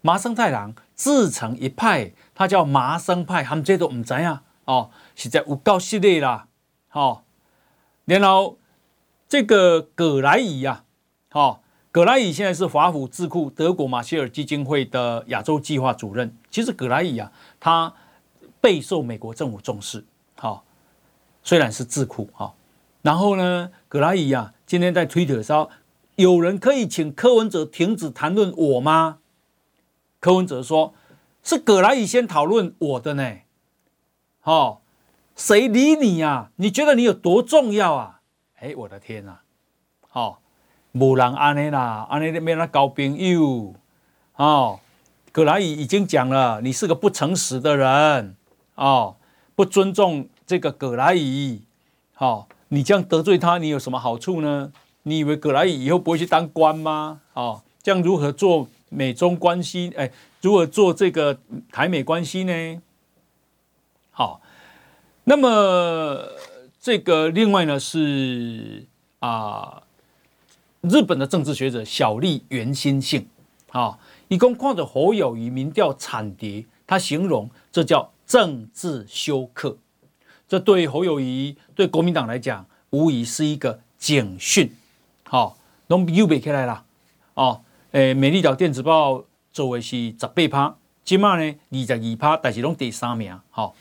[0.02, 4.44] 麻生太郎自成一派，他叫麻生派，他们这都唔知啊。
[4.66, 6.48] 哦，实在有够犀利啦！
[6.92, 7.24] 哦，
[8.06, 8.58] 然后
[9.28, 10.84] 这个葛莱仪呀，
[11.32, 11.62] 哦，
[11.92, 16.38] 葛莱仪现在是华府智库德国马歇尔基金会的亚洲计划主任。
[16.52, 17.94] 其实葛莱仪啊，他
[18.60, 20.06] 备受美国政府重视。
[20.38, 20.64] 好、
[21.44, 22.54] 虽然是智库哈、
[23.02, 25.70] 然后呢，葛莱仪啊，今天在推特上，
[26.16, 29.20] 有人可以请柯文哲停止谈论我吗？
[30.20, 30.94] 柯文哲说，
[31.44, 33.38] 是葛莱仪先讨论我的呢。
[34.44, 34.82] 哦，
[35.36, 36.52] 谁理你呀、啊？
[36.56, 38.22] 你觉得你有多重要啊？
[38.60, 39.40] 哎，我的天呐！
[40.14, 40.38] 哦，
[40.94, 43.76] 无人安尼啦，安尼那边那交朋友。
[44.38, 44.80] 哦，
[45.32, 48.36] 葛莱仪已经讲了，你是个不诚实的人。
[48.76, 49.18] 哦，
[49.56, 51.62] 不尊重这个葛莱仪。
[52.18, 54.72] 哦，你这样得罪他，你有什么好处呢？
[55.04, 57.22] 你以为葛莱仪以后不会去当官吗？
[57.34, 59.94] 哦，这样如何做美中关系？
[59.98, 60.10] 哎，
[60.42, 61.38] 如何做这个
[61.72, 62.82] 台美关系呢？
[64.12, 64.42] 好，
[65.28, 66.24] 那么
[66.80, 68.86] 这个另外呢是
[69.20, 69.82] 啊，
[70.82, 73.28] 日本的政治学者小笠原欣幸
[73.72, 73.98] 啊，
[74.28, 79.76] 一共看着侯友谊民调惨跌，他形容这叫政治休克，
[80.48, 84.72] 这对侯友谊对国民党来讲，无疑是一个警讯。
[85.24, 85.58] 好，
[85.88, 86.86] 拢又背起来了
[87.34, 87.64] 哦，
[87.94, 93.76] 诶，美丽岛电子报作为是十八趴，今嘛呢二十二趴，但是拢第三名，好。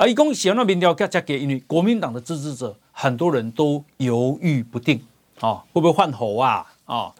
[0.00, 5.04] 而一共写那民调，加加给，因为国民党的支持者很多人都犹豫不定，
[5.40, 6.64] 啊，会不会换侯啊？
[6.84, 7.12] 啊，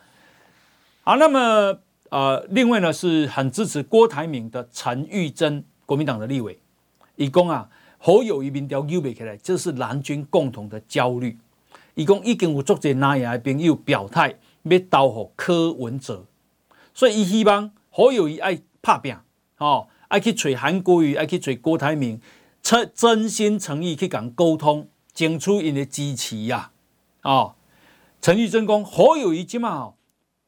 [1.03, 1.77] 好，那么
[2.11, 6.57] 呃，另外呢，是很支持郭台铭的陈玉珍，国民党的立委，
[7.17, 7.69] 一共啊，
[7.99, 11.37] 侯友谊民调又背起来，这是蓝军共同的焦虑。
[11.97, 16.25] 一共已经有作者那样的朋友表态要投给柯文哲，
[16.95, 19.17] 所以伊希望侯友谊爱拍拼，
[19.57, 22.21] 哦，爱去找韩国瑜，爱去找郭台铭。
[22.95, 26.73] 真心诚意去讲沟通，争取因的支持呀，
[27.23, 27.55] 哦，
[28.21, 29.95] 陈玉珍讲好友宜今嘛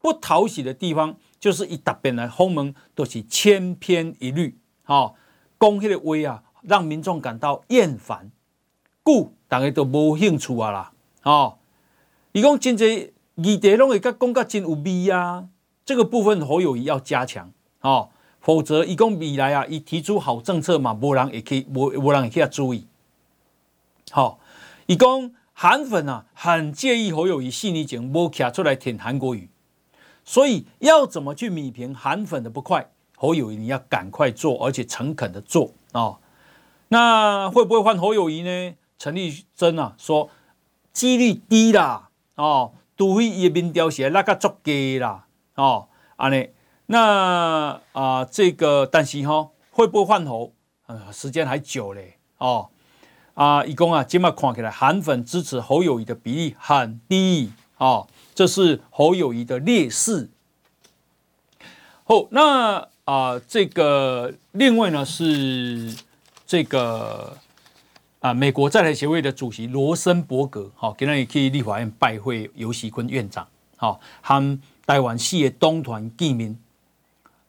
[0.00, 5.14] 不讨喜的地方，就是一答辩来访问都是千篇一律，哦，
[5.58, 8.30] 讲迄个话啊，让民众感到厌烦，
[9.02, 10.92] 故大家都无兴趣啊啦，
[11.22, 11.58] 哦，
[12.32, 15.48] 伊讲真济议题拢会甲讲甲真有味啊，
[15.86, 17.50] 这个部分好友谊要加强，
[17.80, 18.10] 哦，
[18.41, 22.86] 否则伊讲未来啊，伊提出好政策嘛，无人会去，无无人会去注意，
[24.11, 24.38] 好、哦，
[24.86, 25.30] 伊讲。
[25.53, 29.51] 韩粉啊，很介意侯友宜细腻讲无卡出来舔韩国语，
[30.24, 32.88] 所以要怎么去弭平韩粉的不快？
[33.14, 36.18] 侯友谊你要赶快做，而且诚恳的做啊、哦。
[36.88, 38.74] 那会不会换侯友谊呢？
[38.99, 40.30] 陈丽珍啊说，
[40.95, 45.26] 几率低啦，哦，除非叶民调写那个足给啦，
[45.57, 46.49] 哦，安尼，
[46.93, 50.53] 那啊、呃、这个但是哈、哦，会不会换侯？
[50.86, 52.68] 呃，时间还久嘞，哦。
[53.34, 60.28] 啊，一共啊，今麦看起来韩粉支持侯友谊的比例很低啊，这是侯友谊的劣势。
[62.03, 65.95] 好，那啊，这个另外呢是
[66.45, 67.38] 这个
[68.18, 76.59] 啊，美国在台协会的主席罗森伯格，好，今天也去立法院拜会游锡堃院长，好，和台湾系的东团见面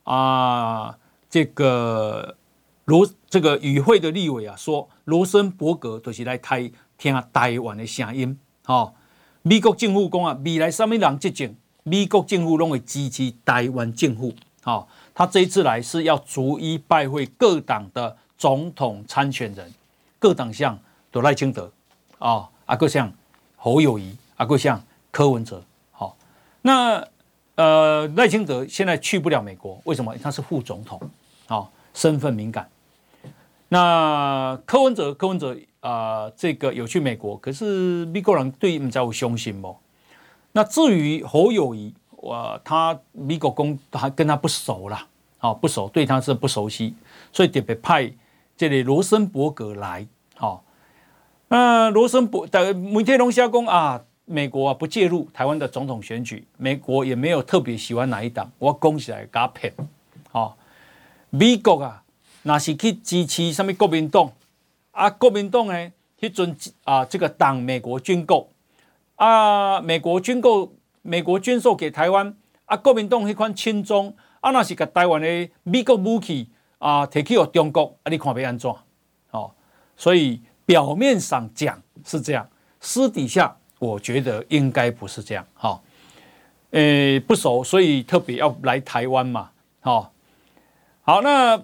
[0.03, 0.97] 啊，
[1.29, 2.37] 这个。
[2.85, 8.37] 罗这个与会的立委啊说，罗森伯格都是来台听台湾的声音。
[8.65, 8.93] 哦，
[9.43, 14.33] 美国政府讲啊，未来什么人执政，美国政府都会支持台湾政府。
[14.63, 19.71] 哦，他这一次来是要逐一拜会各党的总统参选人，
[20.19, 20.77] 各党像
[21.11, 21.71] 都赖清德
[22.17, 23.13] 啊，啊个像
[23.55, 25.63] 侯友宜，啊个像柯文哲。
[25.91, 26.17] 好、
[26.63, 27.07] 那
[27.55, 30.15] 呃赖清德现在去不了美国，为什么？
[30.17, 30.99] 他是副总统，
[31.47, 32.69] 哦，身份敏感。
[33.69, 39.75] 那柯文哲，柯文哲啊、呃，这个有去美国，可是美国人对唔知有相信不？
[40.51, 46.93] 那至于侯友宜，我、呃、他美国公还跟他不熟啦，好、哦、不熟，对他是不熟悉，
[47.31, 48.11] 所以特别派
[48.57, 50.61] 这里罗森伯格来，好、哦，
[51.47, 59.73] 那罗森伯的梅天龙虾公啊，美国啊不介入台湾的总统选举，美国也没有特别喜欢哪一党，我恭喜来加片，
[60.31, 60.53] 好、哦，
[61.29, 62.03] 美国啊。
[62.43, 64.31] 那是去支持什么国民党
[64.89, 65.07] 啊？
[65.11, 65.91] 国民党呢？
[66.19, 68.49] 迄阵啊，这个党美国军购
[69.15, 70.73] 啊，美国军购，
[71.03, 78.73] 美国军售给台湾啊，国民党迄款亲中啊，那是给台湾的美国武器啊，提去互中国啊，你看要安怎？
[79.29, 79.51] 哦，
[79.95, 85.45] 所以表面上讲是这样，私底下我觉得应该不是这样。
[85.55, 85.81] 哈、哦，
[86.69, 89.49] 诶，不熟，所以特别要来台湾嘛。
[89.81, 90.09] 好、哦，
[91.01, 91.63] 好，那。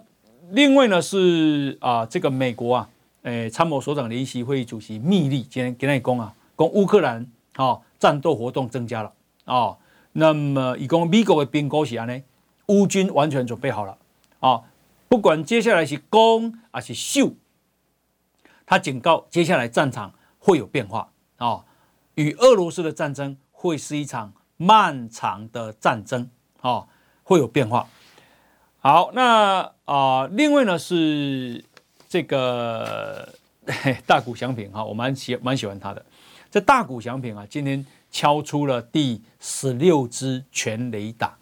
[0.51, 2.89] 另外呢是啊，这个美国啊，
[3.24, 9.11] 诶，参谋所长联席会议主席密利今天跟他讲啊，讲乌克兰啊战斗活动增加了
[9.43, 9.76] 啊，
[10.13, 12.24] 那么以讲美国的兵果是安呢，
[12.68, 13.97] 乌军完全准备好了
[14.39, 14.63] 啊，
[15.09, 17.34] 不管接下来是攻还是秀，
[18.65, 21.65] 他警告接下来战场会有变化啊，
[22.18, 26.28] 与俄罗斯的战争会是一场漫长的战争
[26.61, 26.86] 啊，
[27.24, 27.88] 会有变化。
[28.80, 31.63] 好，那啊、另外呢是
[32.09, 33.28] 这个
[34.07, 36.03] 大谷翔平哈，我蛮喜蛮喜欢他的。
[36.49, 41.38] 这大谷翔平啊，今天敲出了第十六支全垒打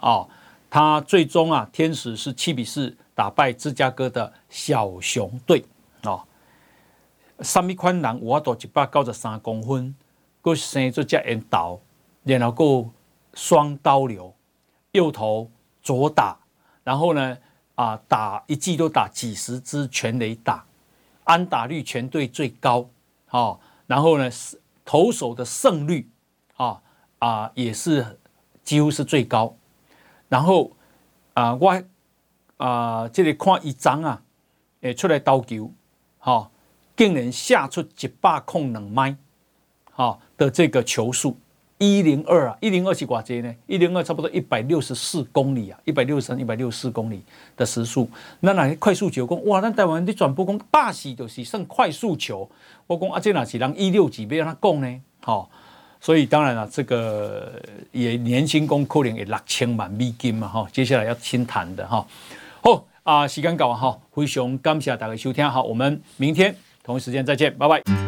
[0.00, 0.28] 哦，
[0.68, 5.64] 他最终啊，天使是七比四打败芝加哥的小熊队
[6.02, 6.22] 哦，
[7.40, 9.94] 三米宽人我都一百九十三公分，
[10.48, 11.80] 个生做只烟刀，
[12.24, 12.90] 然后个
[13.34, 14.34] 双刀流，
[14.92, 15.50] 右投
[15.82, 16.38] 左打。
[16.84, 17.36] 然后呢，
[17.74, 20.64] 啊，打一季都打几十支全垒打，
[21.24, 22.88] 安打率全队最高，
[23.26, 24.30] 啊，然后呢，
[24.86, 26.08] 投手的胜率，
[26.56, 26.80] 啊
[27.18, 28.18] 啊也是
[28.64, 29.54] 几乎是最高。
[30.30, 30.72] 然后
[31.34, 31.82] 啊，我
[32.56, 34.22] 啊这里看一张啊，
[34.80, 35.70] 诶出来刀球，
[36.18, 36.50] 哈，
[36.96, 39.14] 竟然下出一百空两迈，
[39.98, 41.36] 哈的这个球速。
[41.80, 43.54] 一零二啊，一零二是多少呢？
[43.68, 47.22] 一零二差不多一百六十四公里啊，一百六十三、一百六十四公里
[47.56, 48.10] 的时速。
[48.40, 52.48] 那那快速球讲哇，那台湾的转播讲大喜就是剩快速球。
[52.88, 55.00] 我讲啊，这哪是人一六几倍让他讲呢？
[55.20, 55.48] 好、
[56.00, 60.66] 所以当然了，这个也年薪工可能也六千万美金嘛哈。
[60.72, 62.04] 接下来要亲谈的哈。
[62.60, 68.07] 好啊，时间到哈，非常感谢大家收听，好，我们明天同一时间再见，拜拜。